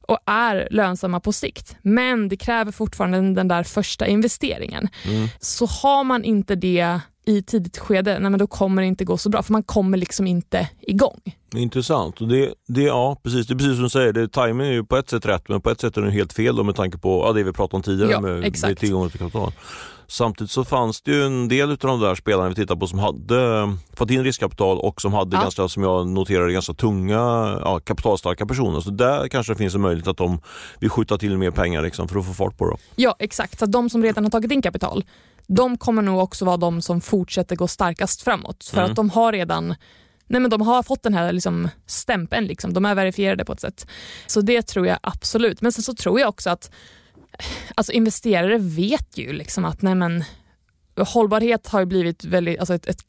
[0.08, 1.76] och är lönsamma på sikt.
[1.82, 4.88] Men det kräver fortfarande den där första investeringen.
[5.04, 5.28] Mm.
[5.40, 9.16] Så har man inte det i tidigt skede, nej men då kommer det inte gå
[9.16, 11.20] så bra för man kommer liksom inte igång.
[11.54, 12.18] Intressant.
[12.18, 14.96] Det, det, ja, precis, det är precis som du säger, det, timing är ju på
[14.96, 17.24] ett sätt rätt men på ett sätt är det helt fel då, med tanke på
[17.26, 19.52] ja, det vi pratade om tidigare ja, med, med tillgången till kapital.
[20.08, 22.98] Samtidigt så fanns det ju en del av de där spelarna vi tittade på som
[22.98, 25.42] hade fått in riskkapital och som hade ja.
[25.42, 27.18] ganska, som jag noterade, ganska tunga,
[27.64, 28.80] ja, kapitalstarka personer.
[28.80, 30.40] Så där kanske det finns en möjlighet att de
[30.80, 32.76] vill skjuta till mer pengar liksom, för att få fart på det.
[32.96, 35.04] Ja exakt, så de som redan har tagit in kapital,
[35.46, 38.64] de kommer nog också vara de som fortsätter gå starkast framåt.
[38.64, 38.90] För mm.
[38.90, 39.74] att de har redan
[40.28, 42.72] Nej, men de har fått den här liksom stämpeln, liksom.
[42.72, 43.86] de är verifierade på ett sätt.
[44.26, 45.60] Så det tror jag absolut.
[45.60, 46.70] Men sen så tror jag också att
[47.74, 50.24] alltså investerare vet ju liksom att nej men,
[51.04, 53.06] hållbarhet har ju blivit väldigt, alltså ett, ett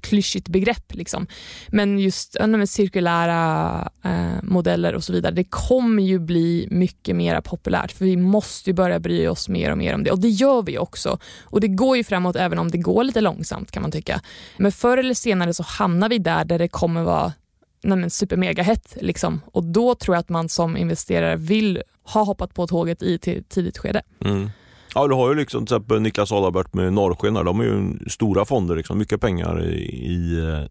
[0.00, 0.94] klyschigt begrepp.
[0.94, 1.26] Liksom.
[1.68, 7.40] Men just med cirkulära eh, modeller och så vidare, det kommer ju bli mycket mer
[7.40, 10.28] populärt för vi måste ju börja bry oss mer och mer om det och det
[10.28, 11.18] gör vi också.
[11.42, 14.20] Och det går ju framåt även om det går lite långsamt kan man tycka.
[14.56, 17.32] Men förr eller senare så hamnar vi där där det kommer vara
[17.82, 19.40] nej super hett liksom.
[19.52, 23.48] och då tror jag att man som investerare vill ha hoppat på tåget i ett
[23.48, 24.02] tidigt skede.
[24.24, 24.50] Mm.
[24.94, 28.44] Ja, du har ju liksom till exempel Niklas Adalbert med Norrsken, de är ju stora
[28.44, 29.78] fonder, liksom, mycket pengar i,
[30.12, 30.68] i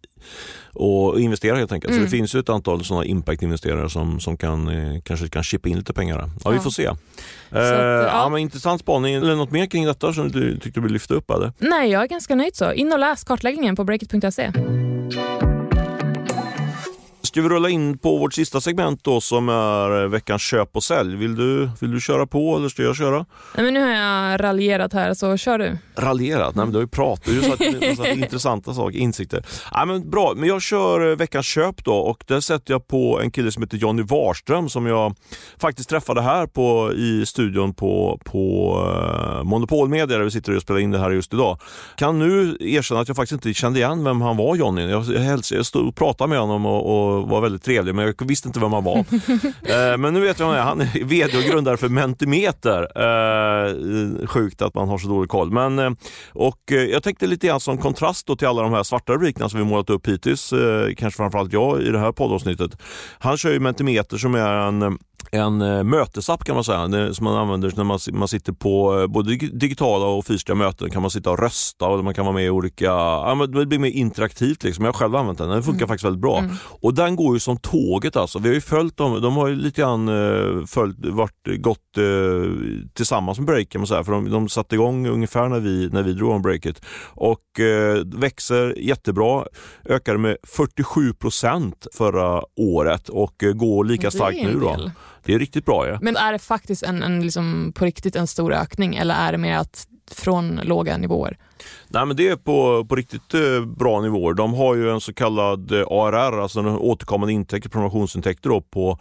[0.80, 1.92] och investera helt enkelt.
[1.92, 2.04] Mm.
[2.04, 5.70] Så det finns ju ett antal sådana impact-investerare som, som kan, eh, kanske kan chippa
[5.70, 6.18] in lite pengar.
[6.18, 6.50] Ja, ja.
[6.50, 6.86] vi får se.
[6.86, 6.94] Eh,
[7.50, 8.04] att, ja.
[8.04, 8.30] ja.
[8.30, 9.16] men intressant spaning.
[9.16, 11.32] Eller något mer kring detta som du tyckte du ville lyfta upp?
[11.32, 11.54] Eller?
[11.58, 12.74] Nej, jag är ganska nöjd så.
[12.74, 14.52] In och läs kartläggningen på breakit.se.
[17.38, 21.16] Ska vi rulla in på vårt sista segment då som är veckans köp och sälj.
[21.16, 23.26] Vill du, vill du köra på eller ska jag köra?
[23.56, 25.78] Nej, men nu har jag raljerat här så kör du.
[25.96, 26.56] Raljerat?
[26.56, 29.46] Nej men du har ju pratat, du har sagt intressanta saker, insikter.
[29.76, 33.32] Nej, men bra, men jag kör veckans köp då och där sätter jag på en
[33.32, 35.16] kille som heter Jonny Warström som jag
[35.58, 38.74] faktiskt träffade här på, i studion på, på
[39.38, 41.60] uh, Monopol Media där vi sitter och spelar in det här just idag.
[41.96, 44.90] Kan nu erkänna att jag faktiskt inte kände igen vem han var Jonny.
[44.90, 48.28] Jag, jag, jag stod och pratade med honom och, och var väldigt trevlig men jag
[48.28, 48.98] visste inte vem han var.
[48.98, 50.86] eh, men nu vet jag vem han är.
[50.86, 52.82] Han är vd och grundare för Mentimeter.
[52.82, 55.52] Eh, sjukt att man har så dålig koll.
[55.52, 55.90] Men, eh,
[56.34, 59.60] och, eh, jag tänkte lite grann som kontrast till alla de här svarta rubrikerna som
[59.60, 62.72] vi målat upp hittills, eh, kanske framförallt jag i det här poddavsnittet.
[63.20, 64.98] Han kör ju Mentimeter som är en
[65.32, 69.08] en eh, mötesapp kan man säga, som man använder när man, man sitter på eh,
[69.08, 70.90] både digitala och fysiska möten.
[70.90, 73.80] kan man sitta och rösta och man kan vara med i olika, ja, det blir
[73.80, 74.64] mer interaktivt.
[74.64, 74.86] Liksom.
[74.86, 75.88] Jag har själv använt den, den funkar mm.
[75.88, 76.40] faktiskt väldigt bra.
[76.40, 76.56] Mm.
[76.82, 78.40] Och den går ju som tåget alltså.
[78.40, 82.52] Vi har ju följt dem, de har ju lite grann eh, följt, varit, gått eh,
[82.94, 84.04] tillsammans med Break kan man säga.
[84.04, 86.82] För de, de satte igång ungefär när vi, när vi drog om Breakit.
[87.06, 89.46] Och eh, växer jättebra,
[89.86, 94.60] ökade med 47 procent förra året och eh, går lika starkt nu.
[94.60, 94.92] Då.
[95.28, 95.88] Det är riktigt bra.
[95.88, 95.98] Ja.
[96.02, 99.38] Men är det faktiskt en, en liksom på riktigt en stor ökning eller är det
[99.38, 101.38] mer att från låga nivåer?
[101.88, 104.34] Nej, men det är på, på riktigt eh, bra nivåer.
[104.34, 109.00] De har ju en så kallad eh, ARR, alltså en återkommande intäkter, prenumerationsintäkter då, på,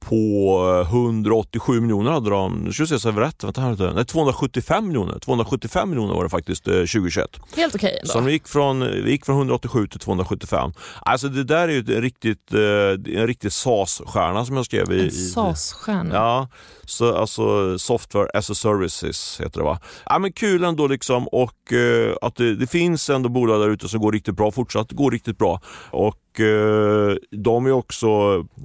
[0.00, 3.92] på 187 eh, miljoner hade de, nu ska vi se så jag rätt, vänta här,
[3.94, 7.30] nej 275 miljoner, 275 miljoner var det faktiskt 2021.
[7.56, 8.12] Helt okej okay ändå.
[8.12, 10.72] Så vi gick, från, vi gick från 187 till 275.
[11.00, 15.04] Alltså det där är ju en riktigt, en riktig SAS-stjärna som jag skrev i...
[15.04, 16.14] En SAS-stjärna?
[16.14, 16.48] Ja,
[16.84, 19.80] så, alltså software as a services heter det va.
[20.06, 23.88] Ja, men kul ändå liksom och Eh, att det, det, finns ändå bolag där ute
[23.88, 25.60] som går riktigt bra, fortsatt går riktigt bra.
[25.90, 26.16] Och
[27.30, 28.06] de är också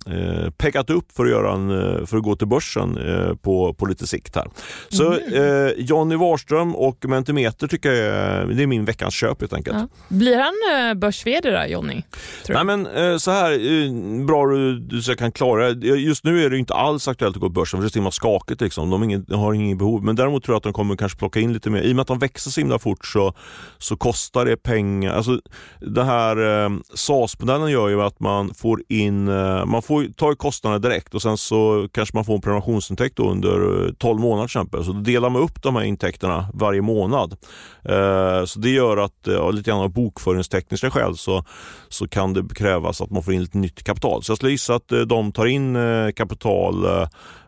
[0.07, 2.99] eh, peckat upp för att, göra en, eh, för att gå till börsen
[3.41, 4.47] på, på lite sikt här.
[4.89, 5.73] Så mm.
[5.77, 9.77] Jonny Warström och Mentimeter tycker jag är, det är min veckans köp helt enkelt.
[9.77, 9.87] Ja.
[10.07, 12.01] Blir han eh, börs-VD då, Jonny?
[12.49, 12.87] Nej men
[13.19, 15.69] så här, bra du, du kan klara.
[15.69, 17.99] Just nu är det inte alls aktuellt att gå på börsen för det är så
[17.99, 18.61] himla skakigt.
[18.61, 18.89] Liksom.
[18.89, 20.03] De har ingen, har ingen behov.
[20.03, 21.81] Men däremot tror jag att de kommer kanske plocka in lite mer.
[21.81, 23.33] I och med att de växer så himla fort så,
[23.77, 25.13] så kostar det pengar.
[25.13, 25.39] Alltså,
[25.79, 30.35] det här eh, SAS-modellen marknaden gör ju att man får in, eh, man får ta
[30.35, 34.59] kostnaderna direkt och sen så kanske man får en prenumerationsintäkt under eh, 12 månader till
[34.59, 34.85] exempel.
[34.85, 37.35] Så då delar man upp de här intäkterna varje månad.
[37.83, 41.43] Eh, så det gör att, lite grann av bokföringstekniska skäl så,
[41.89, 44.23] så kan det krävas att man får in lite nytt kapital.
[44.23, 45.77] Så jag skulle gissa att de tar in
[46.15, 46.85] kapital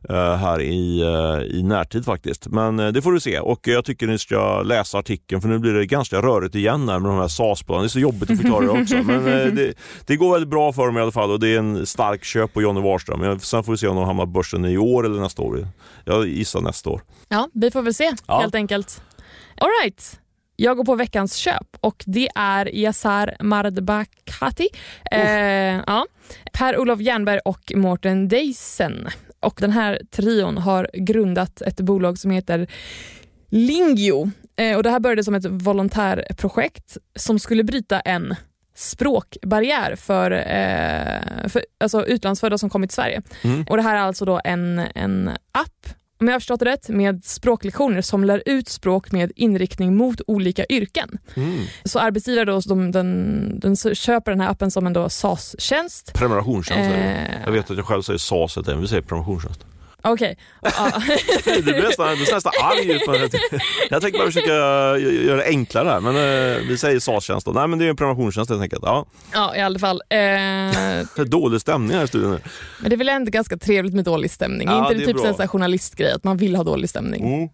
[0.09, 1.01] här i,
[1.51, 2.47] i närtid faktiskt.
[2.47, 5.73] Men det får du se och jag tycker ni ska läsa artikeln för nu blir
[5.73, 7.83] det ganska rörigt igen med de här SAS-bolagen.
[7.83, 8.95] Det är så jobbigt att förklara det också.
[8.95, 9.23] Men
[9.55, 9.73] det,
[10.05, 12.53] det går väldigt bra för dem i alla fall och det är en stark köp
[12.53, 13.39] på Johnny Warström.
[13.39, 15.67] Sen får vi se om de hamnar på börsen i år eller nästa år.
[16.05, 17.01] Jag gissar nästa år.
[17.29, 18.39] Ja, vi får väl se ja.
[18.39, 19.01] helt enkelt.
[19.57, 20.19] All right.
[20.55, 24.67] Jag går på veckans köp och det är Yassar Mardbakhati,
[25.11, 25.19] oh.
[25.19, 26.05] eh, ja,
[26.53, 29.07] Per-Olof Jernberg och Mårten Deisen.
[29.45, 32.67] Och den här trion har grundat ett bolag som heter
[33.49, 34.31] Lingio.
[34.55, 38.35] Eh, och det här började som ett volontärprojekt som skulle bryta en
[38.75, 43.21] språkbarriär för, eh, för alltså utlandsfödda som kommit till Sverige.
[43.43, 43.65] Mm.
[43.69, 45.89] Och Det här är alltså då en, en app
[46.19, 50.21] om jag har förstått det rätt, med språklektioner som lär ut språk med inriktning mot
[50.27, 51.17] olika yrken.
[51.35, 51.59] Mm.
[51.83, 56.13] Så arbetsgivare då, de, den, den köper den här appen som en SAS-tjänst.
[56.13, 56.91] Prenumerationstjänst.
[56.91, 59.65] Eh, jag vet att jag själv säger SAS, vi säger prenumerationstjänst.
[60.05, 60.37] Okej.
[60.61, 61.17] Okay.
[61.61, 63.01] du blir nästan, nästan arg ut
[63.89, 64.51] Jag tänkte bara försöka
[64.97, 68.49] göra det enklare här, men eh, vi säger SAS-tjänst Nej men det är en prenumerationstjänst
[68.49, 68.83] helt enkelt.
[68.85, 70.01] Ja, ja i alla fall.
[70.09, 71.25] Eh...
[71.25, 72.39] dålig stämning här i studion nu.
[72.81, 74.67] Men det är väl ändå ganska trevligt med dålig stämning?
[74.67, 77.35] Ja, inte det typ en journalistgrej att man vill ha dålig stämning?
[77.35, 77.49] Mm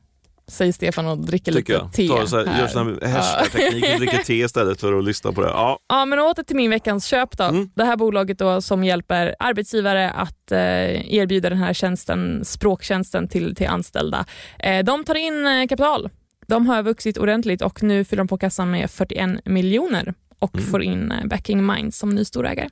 [0.47, 1.93] säger Stefan och dricker Tycker lite jag.
[1.93, 2.07] te.
[2.07, 2.59] Ta så här, här.
[2.59, 5.47] Gör sån härskarteknik och dricker te istället för att lyssna på det.
[5.47, 7.43] Ja, ja men åter till min veckans köp då.
[7.43, 7.69] Mm.
[7.75, 13.55] Det här bolaget då som hjälper arbetsgivare att eh, erbjuda den här tjänsten, språktjänsten till,
[13.55, 14.25] till anställda.
[14.59, 16.09] Eh, de tar in eh, kapital.
[16.47, 20.71] De har vuxit ordentligt och nu fyller de på kassan med 41 miljoner och mm.
[20.71, 22.69] får in eh, Backing Minds som ny storägare.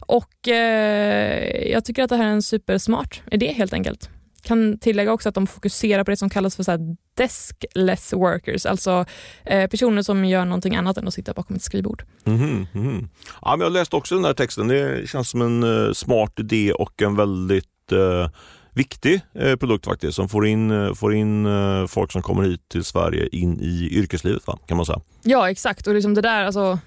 [0.00, 4.10] Och eh, jag tycker att det här är en supersmart idé helt enkelt
[4.46, 9.04] kan tillägga också att de fokuserar på det som kallas för så deskless workers, alltså
[9.44, 12.04] eh, personer som gör någonting annat än att sitta bakom ett skrivbord.
[12.24, 13.08] Mm -hmm.
[13.42, 14.68] Ja, men jag läste också den här texten.
[14.68, 18.28] Det känns som en uh, smart idé och en väldigt uh,
[18.72, 21.46] viktig uh, produkt faktiskt som får in, får in
[21.88, 24.58] folk som kommer hit till Sverige in i yrkeslivet va?
[24.66, 25.00] kan man säga.
[25.22, 26.78] Ja exakt och liksom det där alltså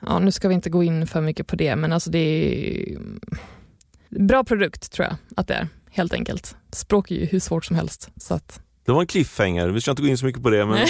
[0.00, 2.98] Ja, nu ska vi inte gå in för mycket på det men alltså det är
[4.08, 6.56] bra produkt tror jag att det är helt enkelt.
[6.72, 8.08] Språk är ju hur svårt som helst.
[8.16, 8.60] Så att...
[8.86, 10.66] Det var en cliffhanger, vi ska inte gå in så mycket på det.
[10.66, 10.86] Men...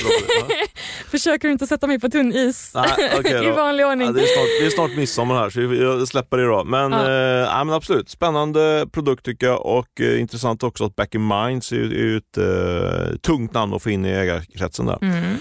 [1.10, 4.06] Försöker du inte sätta mig på tunn is Nej, okay i vanlig ordning?
[4.06, 6.64] Ja, det, är snart, det är snart midsommar här så jag släpper det då.
[6.64, 6.98] Men, ja.
[6.98, 11.72] eh, men absolut, spännande produkt tycker jag och eh, intressant också att Back in Minds
[11.72, 14.98] är, är ett eh, tungt namn att få in i ägarkretsen där.
[15.02, 15.36] Mm.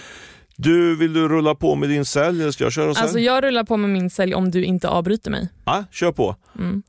[0.58, 3.04] Du, vill du rulla på med din sälj eller ska jag köra sälj?
[3.04, 5.50] Alltså jag rullar på med min sälj om du inte avbryter mig.
[5.66, 6.36] Ja, kör på.
[6.60, 6.84] Mm.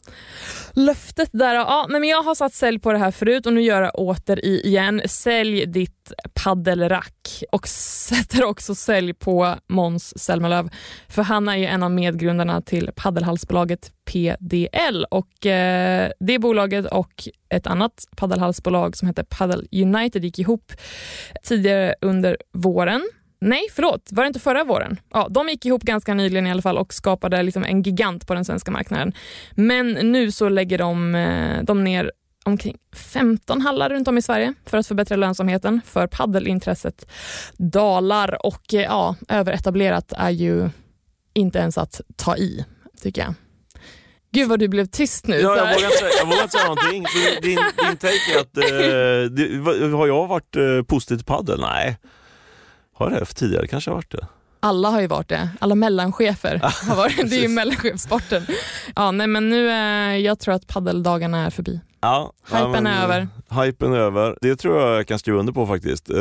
[0.73, 3.63] Löftet där, ja, nej men jag har satt sälj på det här förut och nu
[3.63, 5.03] gör jag åter igen.
[5.07, 10.69] Sälj ditt paddelrack och sätter också sälj på Måns Zelmerlöw.
[11.09, 17.29] För han är ju en av medgrundarna till paddelhalsbolaget PDL och eh, det bolaget och
[17.49, 20.73] ett annat paddelhalsbolag som heter Paddle United gick ihop
[21.43, 23.03] tidigare under våren
[23.39, 24.09] Nej, förlåt.
[24.13, 25.01] Var det inte förra våren?
[25.13, 28.35] Ja, de gick ihop ganska nyligen i alla fall och skapade liksom en gigant på
[28.35, 29.13] den svenska marknaden.
[29.55, 32.13] Men nu så lägger de, eh, de ner
[32.45, 32.77] omkring
[33.13, 37.11] 15 hallar runt om i Sverige för att förbättra lönsamheten för paddelintresset
[37.57, 40.69] dalar och eh, ja, överetablerat är ju
[41.35, 42.65] inte ens att ta i,
[43.03, 43.35] tycker jag.
[44.33, 45.37] Gud vad du blev tyst nu.
[45.37, 47.05] Ja, jag, vågar inte, jag vågar inte säga någonting.
[47.43, 47.59] Din,
[47.89, 51.61] din take är att, eh, det, har jag varit eh, positiv till padel?
[51.61, 51.97] Nej.
[52.97, 54.27] Har det tidigare kanske varit det?
[54.61, 55.49] Alla har ju varit det.
[55.61, 57.37] Alla mellanchefer har varit det.
[57.37, 58.47] är ju mellanchefssporten.
[58.97, 61.81] Ja, nej, men nu, eh, jag tror att paddeldagarna är förbi.
[62.07, 63.29] Ja, Hypen är över.
[63.63, 64.37] Hypen är över.
[64.41, 66.11] Det tror jag jag kan skriva under på faktiskt.
[66.11, 66.19] Uh,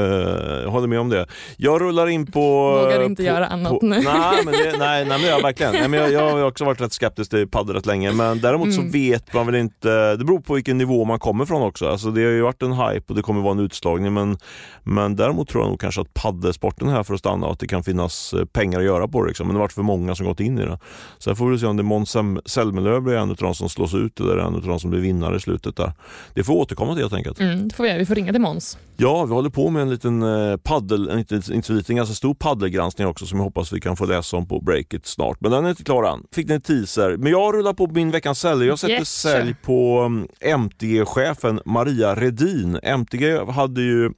[0.64, 1.28] jag håller med om det.
[1.58, 2.72] Jag rullar in på...
[2.72, 4.02] Vågar inte på, göra annat på, nu.
[4.02, 5.74] Nej, men det, nej, nej, men jag, verkligen.
[5.74, 8.68] Nej, men jag, jag har också varit rätt skeptisk till padel rätt länge, men däremot
[8.68, 8.76] mm.
[8.76, 10.16] så vet man väl inte...
[10.16, 11.88] Det beror på vilken nivå man kommer från också.
[11.88, 14.38] Alltså, det har ju varit en hype och det kommer vara en utslagning, men,
[14.84, 17.60] men däremot tror jag nog kanske att paddelsporten är här för att stanna och att
[17.60, 19.28] det kan finnas eh, pengar att göra på det.
[19.28, 19.48] Liksom.
[19.48, 20.80] Men det har varit för många som gått in i det.
[21.26, 23.94] Jag får väl se om det är Måns Zelmerlöw blir en av de som slås
[23.94, 25.94] ut eller en av de som blir vinnare i slutet där.
[26.34, 27.40] Det får återkomma till helt enkelt.
[27.40, 28.78] Mm, det får vi Vi får ringa till Måns.
[28.98, 32.16] Ja, vi håller på med en liten eh, paddel, en inte, inte så liten, ganska
[32.16, 35.42] stor paddelgranskning också som jag hoppas vi kan få läsa om på Breakit snart.
[35.42, 36.24] Men den är inte klar än.
[36.32, 37.18] Fick ni en teaser.
[37.18, 38.66] Men jag rullar på min veckans sälj.
[38.66, 42.80] Jag sätter yes, sälj på um, MTG-chefen Maria Redin.
[42.84, 44.12] MTG hade ju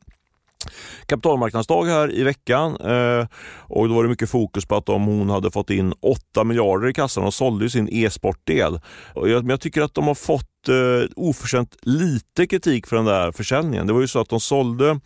[1.05, 3.28] kapitalmarknadsdag här i veckan eh,
[3.60, 6.89] och då var det mycket fokus på att om hon hade fått in 8 miljarder
[6.89, 8.80] i kassan och sålde sin e-sportdel.
[9.16, 10.76] Jag, men jag tycker att de har fått eh,
[11.15, 13.88] oförtjänt lite kritik för den där försäljningen.
[13.88, 14.99] Det var ju så att de sålde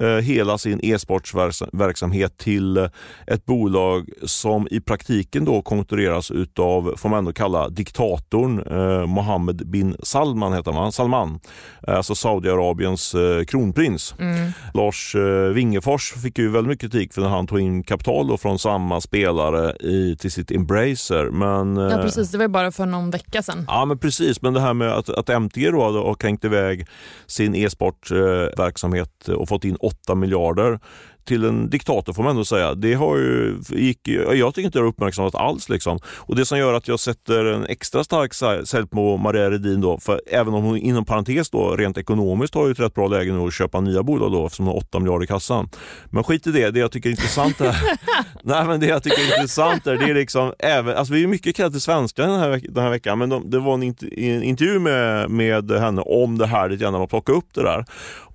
[0.00, 2.86] eh, hela sin e-sportsverksamhet till eh,
[3.26, 9.70] ett bolag som i praktiken då kontrolleras utav, får man ändå kalla diktatorn eh, Mohammed
[9.70, 11.40] bin Salman, heter man, Salman.
[11.88, 14.14] Eh, alltså Saudiarabiens eh, kronprins.
[14.18, 14.52] Mm.
[14.74, 18.58] Lars eh, Wingefors fick ju väldigt mycket kritik för när han tog in kapital från
[18.58, 21.30] samma spelare i, till sitt Embracer.
[21.30, 23.64] Men, ja precis, det var ju bara för någon vecka sedan.
[23.68, 26.86] Ja men precis, men det här med att, att MTG då har kränkt iväg
[27.26, 30.80] sin e-sportverksamhet eh, och fått in 8 miljarder
[31.24, 32.74] till en diktator får man ändå säga.
[32.74, 35.68] Det har ju, gick, jag tycker inte det har uppmärksammat alls.
[35.68, 35.98] Liksom.
[36.06, 38.34] Och Det som gör att jag sätter en extra stark
[38.66, 42.66] sälj på Maria Redin, då, för även om hon inom parentes då, rent ekonomiskt har
[42.66, 44.98] ju ett rätt bra läge nu att köpa nya bolag då, eftersom hon har 8
[44.98, 45.68] miljarder i kassan.
[46.10, 47.76] Men skit i det, det jag tycker är intressant är,
[48.42, 51.26] nej, men det jag tycker är intressant är, det är liksom, även, alltså vi är
[51.26, 54.42] mycket kredit till svenskar den här, den här veckan, men de, det var en, en
[54.42, 57.84] intervju med, med henne om det här lite grann, när man plockade upp det där.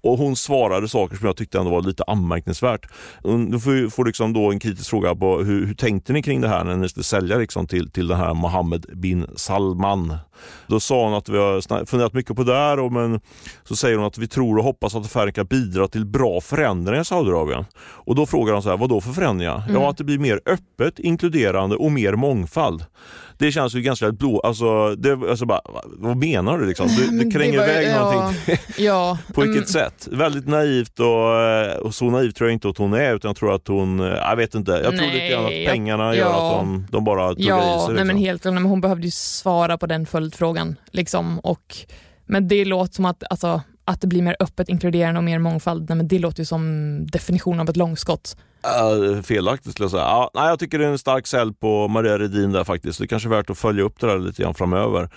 [0.08, 2.88] Och hon svarade saker som jag tyckte ändå var lite anmärkningsvärt.
[3.24, 6.48] Du får, får liksom då en kritisk fråga på hur, hur tänkte ni kring det
[6.48, 10.18] här när ni skulle sälja liksom till, till den här Mohammed bin Salman?
[10.68, 13.20] Då sa hon att vi har funderat mycket på det här, och men
[13.64, 17.02] så säger hon att vi tror och hoppas att affären kan bidra till bra förändringar
[17.02, 17.66] i Saudiarabien.
[17.80, 19.64] Och då frågar hon så här, vad då för förändringar?
[19.70, 19.82] Mm.
[19.82, 22.86] Ja, att det blir mer öppet, inkluderande och mer mångfald.
[23.38, 26.88] Det känns ju ganska blå, alltså, det, alltså bara, vad menar du liksom?
[26.88, 28.58] Du, du kränger iväg ja, någonting.
[28.86, 29.68] ja, på vilket mm.
[29.68, 30.08] sätt?
[30.12, 33.56] Väldigt naivt och, och så naiv tror jag inte att hon är utan jag tror
[33.56, 36.88] att hon, jag vet inte, jag tror lite grann att pengarna ja, gör att de,
[36.92, 37.74] de bara tuggar ja, i sig.
[37.74, 37.96] Liksom.
[37.96, 40.76] Nej, men helt, men hon behövde ju svara på den följdfrågan.
[40.92, 41.76] Liksom, och,
[42.26, 45.90] men det låter som att, alltså, att det blir mer öppet, inkluderande och mer mångfald,
[45.90, 48.38] nej, men det låter ju som definition av ett långskott.
[48.66, 50.04] Uh, felaktigt skulle jag säga.
[50.04, 53.00] Uh, nej, jag tycker det är en stark sälj på Maria Redin där faktiskt.
[53.00, 55.10] Det är kanske är värt att följa upp det där lite grann framöver.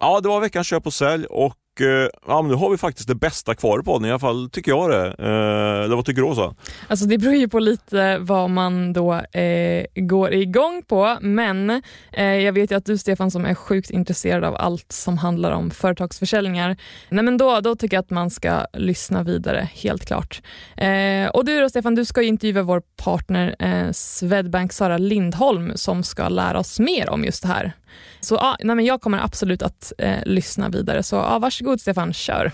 [0.00, 3.08] Ja, det var veckans köp och sälj och Eh, ja, men nu har vi faktiskt
[3.08, 5.06] det bästa kvar i podden, i alla fall tycker jag det.
[5.18, 6.54] Eh, eller vad tycker du Åsa?
[6.88, 12.24] Alltså det beror ju på lite vad man då eh, går igång på, men eh,
[12.24, 15.70] jag vet ju att du Stefan som är sjukt intresserad av allt som handlar om
[15.70, 16.76] företagsförsäljningar,
[17.08, 20.42] nej men då, då tycker jag att man ska lyssna vidare, helt klart.
[20.76, 26.02] Eh, och du då Stefan, du ska intervjua vår partner eh, Swedbank Sara Lindholm som
[26.02, 27.72] ska lära oss mer om just det här.
[28.20, 31.02] Så ja, nej, men jag kommer absolut att eh, lyssna vidare.
[31.02, 32.52] Så ja, varsågod Stefan, kör.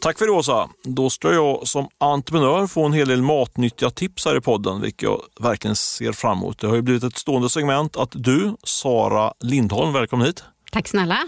[0.00, 0.68] Tack för det Åsa.
[0.84, 5.02] Då ska jag som entreprenör få en hel del matnyttiga tips här i podden, vilket
[5.02, 6.58] jag verkligen ser fram emot.
[6.58, 10.44] Det har ju blivit ett stående segment att du, Sara Lindholm, välkommen hit.
[10.72, 11.18] Tack snälla.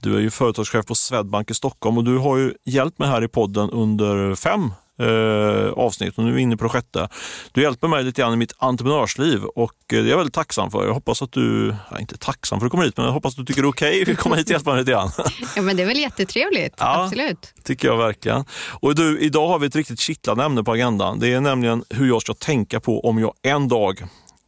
[0.00, 3.24] Du är ju företagschef på Swedbank i Stockholm och du har ju hjälpt mig här
[3.24, 7.08] i podden under fem eh, avsnitt och nu är vi inne på det sjätte.
[7.52, 10.86] Du hjälper mig lite grann i mitt entreprenörsliv och det är jag väldigt tacksam för.
[10.86, 13.36] Jag hoppas att du, ja, inte tacksam för att komma hit, men jag hoppas att
[13.36, 15.10] du tycker det är okej okay att komma hit och hjälpa mig lite grann.
[15.56, 17.54] Ja, men det är väl jättetrevligt, ja, absolut.
[17.64, 18.44] tycker jag verkligen.
[18.80, 21.18] Och du, idag har vi ett riktigt kittlande ämne på agendan.
[21.18, 24.02] Det är nämligen hur jag ska tänka på om jag en dag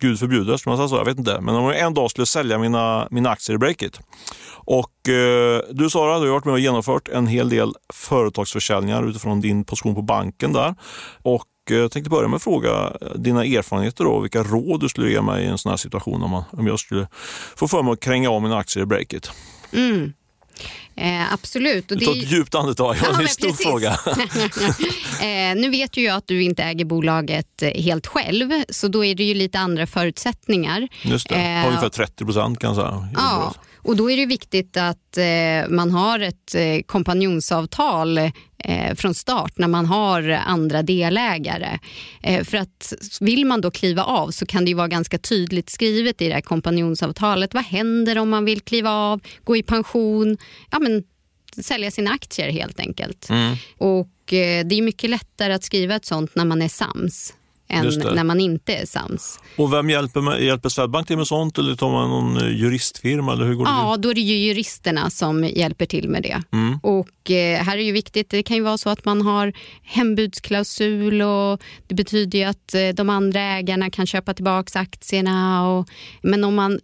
[0.04, 0.96] Gud förbjude, man säga så?
[0.96, 1.40] Jag vet inte.
[1.40, 4.00] Men om jag en dag skulle sälja mina, mina aktier i Breakit.
[4.54, 9.40] Och eh, du Sara, du har varit med och genomfört en hel del företagsförsäljningar utifrån
[9.40, 10.74] din position på banken där.
[11.22, 14.88] Och eh, jag tänkte börja med att fråga eh, dina erfarenheter och vilka råd du
[14.88, 17.08] skulle ge mig i en sån här situation om, man, om jag skulle
[17.56, 19.30] få för mig att kränga av mina aktier i Breakit.
[19.72, 20.12] Mm.
[20.96, 21.90] Eh, absolut.
[21.90, 22.04] Och det...
[22.04, 23.66] Ta ett djupt andetag, det var en stor precis.
[23.66, 23.90] fråga.
[25.20, 29.04] eh, nu vet ju jag att du inte äger bolaget eh, helt själv, så då
[29.04, 30.88] är det ju lite andra förutsättningar.
[31.02, 33.08] Just det, eh, ungefär 30 procent kan jag säga.
[33.14, 38.18] Ja, och då är det viktigt att eh, man har ett eh, kompanjonsavtal
[38.96, 41.78] från start när man har andra delägare.
[42.22, 45.70] Eh, för att vill man då kliva av så kan det ju vara ganska tydligt
[45.70, 47.54] skrivet i det här kompanjonsavtalet.
[47.54, 50.38] Vad händer om man vill kliva av, gå i pension,
[50.70, 51.04] ja, men,
[51.62, 53.30] sälja sina aktier helt enkelt.
[53.30, 53.56] Mm.
[53.78, 57.34] Och eh, det är mycket lättare att skriva ett sånt när man är sams
[57.68, 59.40] än när man inte är sams.
[59.56, 63.32] Och vem hjälper, hjälper Swedbank till med sånt eller tar man någon eh, juristfirma?
[63.32, 66.42] Eller hur går det ja, då är det ju juristerna som hjälper till med det.
[66.52, 66.78] Mm.
[66.82, 69.52] Och eh, här är ju viktigt, det kan ju vara så att man har
[69.82, 75.68] hembudsklausul och det betyder ju att eh, de andra ägarna kan köpa tillbaka aktierna.
[75.68, 75.88] Och,
[76.22, 76.80] men om man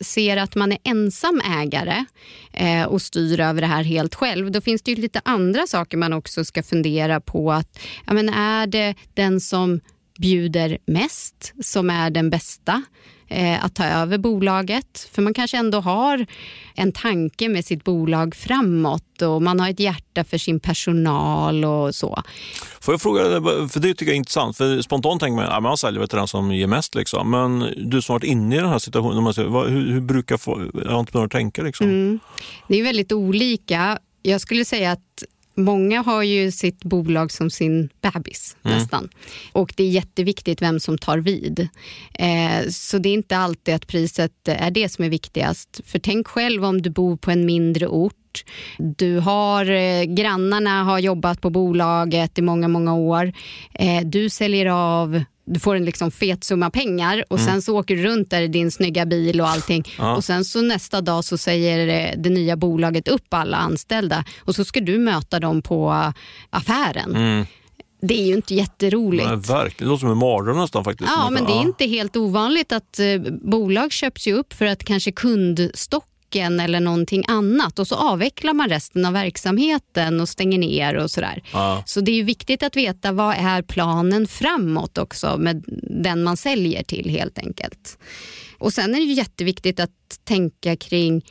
[0.00, 2.04] ser att man är ensam ägare
[2.52, 5.96] eh, och styr över det här helt själv, då finns det ju lite andra saker
[5.96, 7.52] man också ska fundera på.
[7.52, 9.80] att ja, men Är det den som
[10.18, 12.82] bjuder mest som är den bästa
[13.28, 15.08] eh, att ta över bolaget.
[15.12, 16.26] För man kanske ändå har
[16.74, 21.94] en tanke med sitt bolag framåt och man har ett hjärta för sin personal och
[21.94, 22.22] så.
[22.80, 23.22] Får jag fråga,
[23.68, 26.18] för det tycker jag är intressant, för spontant tänker man att ja, man säljer till
[26.18, 26.94] den som ger mest.
[26.94, 27.30] Liksom.
[27.30, 30.34] Men du som varit inne i den här situationen, hur, hur brukar
[30.88, 31.62] entreprenörer tänka?
[31.62, 31.86] Liksom?
[31.86, 32.20] Mm.
[32.68, 33.98] Det är väldigt olika.
[34.22, 35.24] Jag skulle säga att
[35.56, 38.78] Många har ju sitt bolag som sin bebis mm.
[38.78, 39.08] nästan.
[39.52, 41.68] Och det är jätteviktigt vem som tar vid.
[42.14, 45.80] Eh, så det är inte alltid att priset är det som är viktigast.
[45.84, 48.14] För tänk själv om du bor på en mindre ort
[48.78, 53.32] du har, eh, grannarna har jobbat på bolaget i många, många år.
[53.72, 57.52] Eh, du säljer av du får en liksom fet summa pengar och mm.
[57.52, 59.84] sen så åker du runt där i din snygga bil och allting.
[59.98, 60.16] Ja.
[60.16, 64.64] Och sen så nästa dag så säger det nya bolaget upp alla anställda och så
[64.64, 66.12] ska du möta dem på
[66.50, 67.16] affären.
[67.16, 67.46] Mm.
[68.00, 69.28] Det är ju inte jätteroligt.
[69.28, 69.74] Nej, verkligen.
[69.78, 70.84] Det låter som en mardröm nästan.
[70.84, 71.10] faktiskt.
[71.16, 74.84] Ja, men det är inte helt ovanligt att eh, bolag köps ju upp för att
[74.84, 80.58] kanske kundstock banken eller någonting annat och så avvecklar man resten av verksamheten och stänger
[80.58, 81.42] ner och sådär.
[81.52, 81.82] Ja.
[81.86, 85.64] Så det är viktigt att veta vad är planen framåt också med
[86.02, 87.98] den man säljer till helt enkelt.
[88.58, 89.90] Och sen är det jätteviktigt att
[90.24, 91.22] tänka kring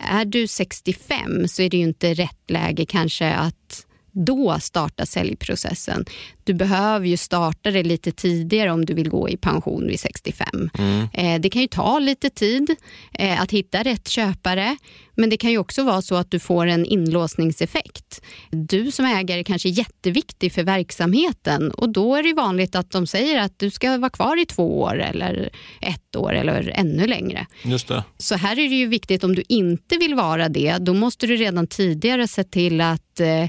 [0.00, 6.04] är du 65 så är det ju inte rätt läge kanske att då starta säljprocessen.
[6.44, 10.70] Du behöver ju starta det lite tidigare om du vill gå i pension vid 65.
[10.78, 11.08] Mm.
[11.12, 12.76] Eh, det kan ju ta lite tid
[13.12, 14.76] eh, att hitta rätt köpare
[15.14, 18.22] men det kan ju också vara så att du får en inlåsningseffekt.
[18.50, 23.06] Du som ägare kanske är jätteviktig för verksamheten och då är det vanligt att de
[23.06, 25.50] säger att du ska vara kvar i två år eller
[25.80, 27.46] ett år eller ännu längre.
[27.62, 28.04] Just det.
[28.18, 31.36] Så här är det ju viktigt om du inte vill vara det, då måste du
[31.36, 33.48] redan tidigare se till att eh,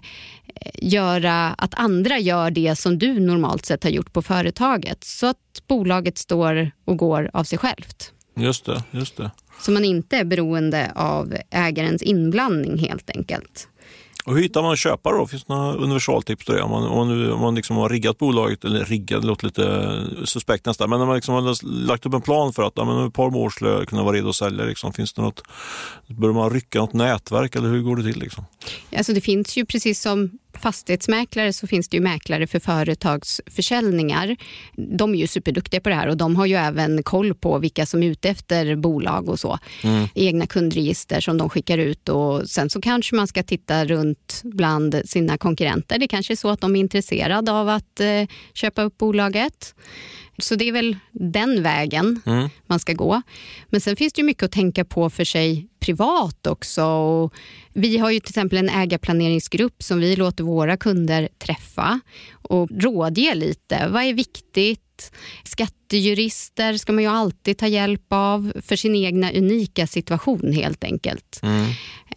[0.75, 5.37] göra att andra gör det som du normalt sett har gjort på företaget så att
[5.67, 8.11] bolaget står och går av sig självt.
[8.35, 9.31] Just det, just det.
[9.61, 13.67] Så man inte är beroende av ägarens inblandning helt enkelt.
[14.25, 15.27] Och hur hittar man köpare då?
[15.27, 16.61] Finns det några universaltips det?
[16.61, 20.25] Om man, om man, om man liksom har riggat bolaget, eller riggat, det låter lite
[20.25, 23.07] suspekt nästan, men när man liksom har lagt upp en plan för att ja, men
[23.07, 24.65] ett par år skulle jag kunna vara redo att sälja.
[24.65, 24.93] Liksom.
[24.93, 25.43] Finns det något,
[26.07, 28.21] bör man rycka något nätverk eller hur går det till?
[28.21, 28.45] Liksom?
[28.97, 30.29] Alltså det finns ju precis som
[30.61, 34.35] fastighetsmäklare så finns det ju mäklare för företagsförsäljningar.
[34.75, 37.85] De är ju superduktiga på det här och de har ju även koll på vilka
[37.85, 39.59] som är ute efter bolag och så.
[39.83, 40.07] Mm.
[40.15, 45.01] Egna kundregister som de skickar ut och sen så kanske man ska titta runt bland
[45.05, 45.99] sina konkurrenter.
[45.99, 49.75] Det kanske är så att de är intresserade av att eh, köpa upp bolaget.
[50.37, 52.49] Så det är väl den vägen mm.
[52.67, 53.21] man ska gå.
[53.69, 56.83] Men sen finns det ju mycket att tänka på för sig privat också.
[56.83, 57.33] Och
[57.73, 61.99] vi har ju till exempel en ägarplaneringsgrupp som vi låter våra kunder träffa
[62.31, 63.87] och rådge lite.
[63.87, 65.11] Vad är viktigt?
[65.43, 71.39] Skattejurister ska man ju alltid ta hjälp av för sin egna unika situation helt enkelt.
[71.43, 71.65] Mm.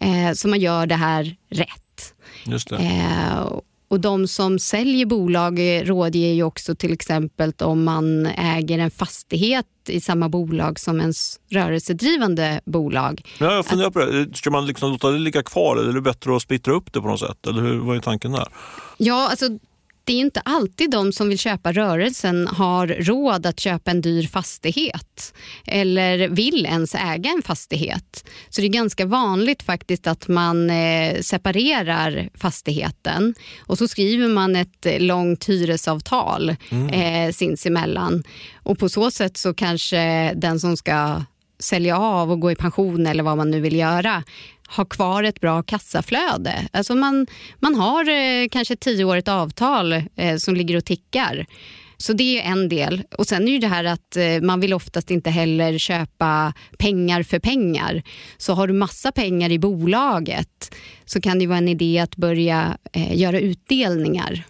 [0.01, 2.13] Eh, så man gör det här rätt.
[2.45, 2.75] Just det.
[2.75, 5.59] Eh, Och de som säljer bolag
[5.89, 11.39] rådger ju också till exempel om man äger en fastighet i samma bolag som ens
[11.49, 13.21] rörelsedrivande bolag.
[13.39, 14.37] Ja, jag funderar på det.
[14.37, 17.01] Ska man liksom låta det ligga kvar eller är det bättre att splittra upp det
[17.01, 17.47] på något sätt?
[17.47, 18.47] Eller hur, vad är tanken där?
[18.97, 19.45] Ja, alltså
[20.05, 24.27] det är inte alltid de som vill köpa rörelsen har råd att köpa en dyr
[24.27, 25.33] fastighet
[25.65, 28.29] eller vill ens äga en fastighet.
[28.49, 34.55] Så det är ganska vanligt faktiskt att man eh, separerar fastigheten och så skriver man
[34.55, 36.89] ett långt hyresavtal mm.
[36.89, 38.23] eh, sinsemellan.
[38.55, 41.23] Och på så sätt så kanske den som ska
[41.59, 44.23] sälja av och gå i pension eller vad man nu vill göra
[44.67, 46.67] ha kvar ett bra kassaflöde.
[46.71, 47.27] Alltså man,
[47.59, 51.45] man har eh, kanske ett tioårigt avtal eh, som ligger och tickar.
[51.97, 53.03] Så det är en del.
[53.17, 57.23] Och Sen är ju det här att eh, man vill oftast inte heller köpa pengar
[57.23, 58.03] för pengar.
[58.37, 62.77] Så har du massa pengar i bolaget så kan det vara en idé att börja
[62.91, 64.43] eh, göra utdelningar.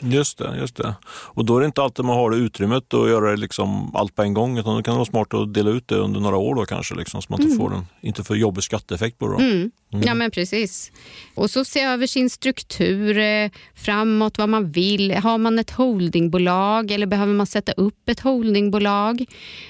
[0.00, 0.94] Just det, just det.
[1.08, 4.22] Och då är det inte alltid man har det utrymmet att göra liksom allt på
[4.22, 6.54] en gång utan då kan det vara smart att dela ut det under några år
[6.54, 7.66] då kanske liksom, så man inte mm.
[7.66, 9.44] får en inte för jobbig skatteeffekt på det.
[9.44, 9.70] Mm.
[9.92, 10.04] Mm.
[10.06, 10.92] Ja men precis.
[11.34, 15.12] Och så se över sin struktur eh, framåt, vad man vill.
[15.12, 19.24] Har man ett holdingbolag eller behöver man sätta upp ett holdingbolag?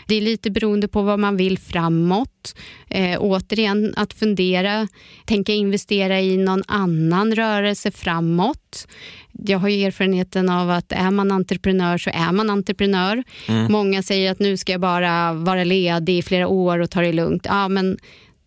[0.07, 2.57] Det är lite beroende på vad man vill framåt.
[2.91, 4.89] Eh, återigen att fundera,
[5.25, 8.87] tänka investera i någon annan rörelse framåt
[9.47, 13.25] jag har erfarenheten av att är man entreprenör så är man entreprenör.
[13.47, 13.73] Mm.
[13.73, 17.13] Många säger att nu ska jag bara vara ledig i flera år och ta det
[17.13, 17.47] lugnt.
[17.49, 17.99] Ja, men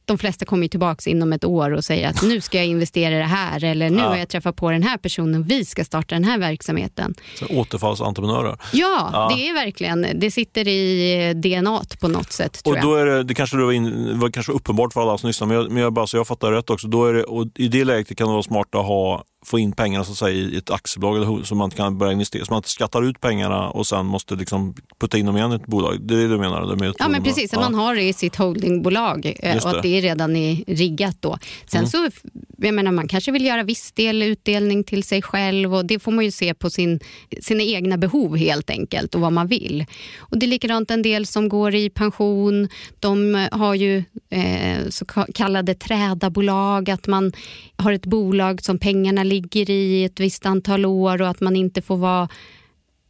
[0.05, 3.17] de flesta kommer tillbaka inom ett år och säger att nu ska jag investera i
[3.17, 4.07] det här eller nu ja.
[4.07, 7.13] har jag träffat på den här personen, vi ska starta den här verksamheten.
[7.35, 8.57] Så återfallsentreprenörer?
[8.73, 12.61] Ja, ja, det är verkligen, det sitter i DNA på något sätt.
[12.65, 15.47] och då är det, det kanske var, in, var kanske uppenbart för alla som lyssnar,
[15.47, 16.87] men jag, men jag, bara, så jag fattar rätt också.
[16.87, 19.71] Då är det, och I det läget kan det vara smart att ha få in
[19.71, 22.45] pengarna så att säga, i ett aktiebolag så man kan börja investera.
[22.45, 25.55] Så man inte skattar ut pengarna och sen måste liksom putta in dem igen i
[25.55, 26.01] ett bolag.
[26.01, 26.61] Det är det du menar?
[26.61, 27.53] Eller med ja, men precis.
[27.53, 27.69] Att ja.
[27.69, 31.37] man har det i sitt holdingbolag eh, och att det är redan är riggat då.
[31.65, 31.89] Sen mm.
[31.89, 32.09] så,
[32.57, 36.11] jag menar, man kanske vill göra viss del utdelning till sig själv och det får
[36.11, 36.99] man ju se på sin,
[37.41, 39.85] sina egna behov helt enkelt och vad man vill.
[40.17, 42.69] Och det är likadant en del som går i pension.
[42.99, 47.31] De har ju eh, så kallade trädabolag, att man
[47.75, 51.81] har ett bolag som pengarna ligger i ett visst antal år och att man inte
[51.81, 52.29] får vara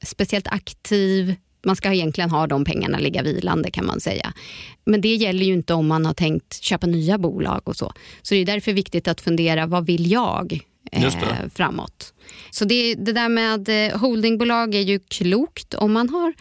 [0.05, 1.35] speciellt aktiv.
[1.65, 4.33] Man ska egentligen ha de pengarna ligga vilande kan man säga.
[4.85, 7.93] Men det gäller ju inte om man har tänkt köpa nya bolag och så.
[8.21, 10.59] Så det är därför viktigt att fundera, vad vill jag
[10.91, 11.11] eh,
[11.55, 12.13] framåt?
[12.51, 16.33] Så det, det där med eh, holdingbolag är ju klokt om man har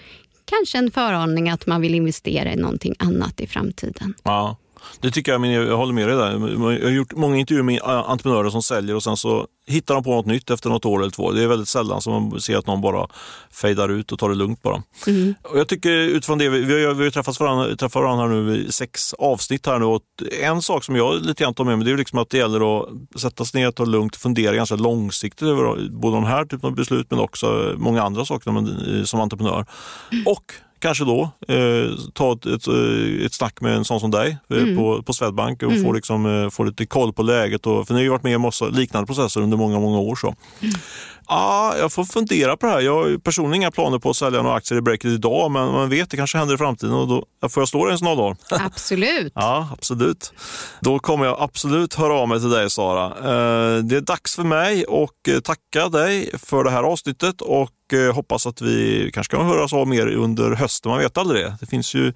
[0.45, 4.15] kanske en föraning att man vill investera i någonting annat i framtiden.
[4.23, 4.57] Ja.
[5.01, 6.31] Det tycker jag, jag håller med dig där.
[6.79, 10.15] Jag har gjort många intervjuer med entreprenörer som säljer och sen så hittar de på
[10.15, 11.33] något nytt efter något år eller två.
[11.33, 13.09] Det är väldigt sällan som man ser att någon bara
[13.51, 14.83] fejdar ut och tar det lugnt bara.
[15.07, 15.35] Mm.
[15.43, 18.73] Och jag tycker utifrån det, vi har, vi har träffat varandra, träffat varandra nu i
[18.73, 20.03] sex avsnitt här nu och
[20.43, 22.81] en sak som jag lite grann tar med mig det är liksom att det gäller
[22.81, 22.89] att
[23.21, 26.67] sätta sig ner, ta det lugnt och fundera ganska långsiktigt över både den här typen
[26.67, 29.67] av beslut men också många andra saker som entreprenör.
[30.27, 34.39] Och kanske då eh, ta ett, ett, eh, ett snack med en sån som dig
[34.51, 34.77] eh, mm.
[34.77, 35.85] på, på Swedbank och mm.
[35.85, 37.67] få, liksom, eh, få lite koll på läget.
[37.67, 40.17] Och, för ni har ju varit med i massa liknande processer under många, många år.
[40.17, 40.35] Så.
[41.33, 42.81] Ah, jag får fundera på det här.
[42.81, 45.89] Jag har personligen inga planer på att sälja några aktier i Breakit idag, men man
[45.89, 46.95] vet, det kanske händer i framtiden.
[46.95, 48.37] Och då, får jag slå det en sån dag?
[48.51, 49.33] Absolut.
[49.35, 50.33] ja, absolut.
[50.81, 53.07] Då kommer jag absolut höra av mig till dig, Sara.
[53.07, 58.15] Eh, det är dags för mig att tacka dig för det här avsnittet och Eh,
[58.15, 60.91] hoppas att vi kanske kan höras av mer under hösten.
[60.91, 61.57] Man vet aldrig det.
[61.61, 62.13] Det finns ju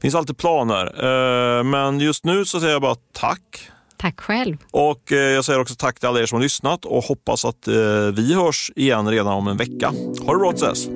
[0.00, 0.86] finns alltid planer.
[1.04, 3.70] Eh, men just nu så säger jag bara tack.
[4.02, 4.56] Tack själv.
[4.70, 7.68] Och eh, jag säger också tack till alla er som har lyssnat och hoppas att
[7.68, 7.74] eh,
[8.14, 9.92] vi hörs igen redan om en vecka.
[10.26, 10.88] Ha det bra tills dess.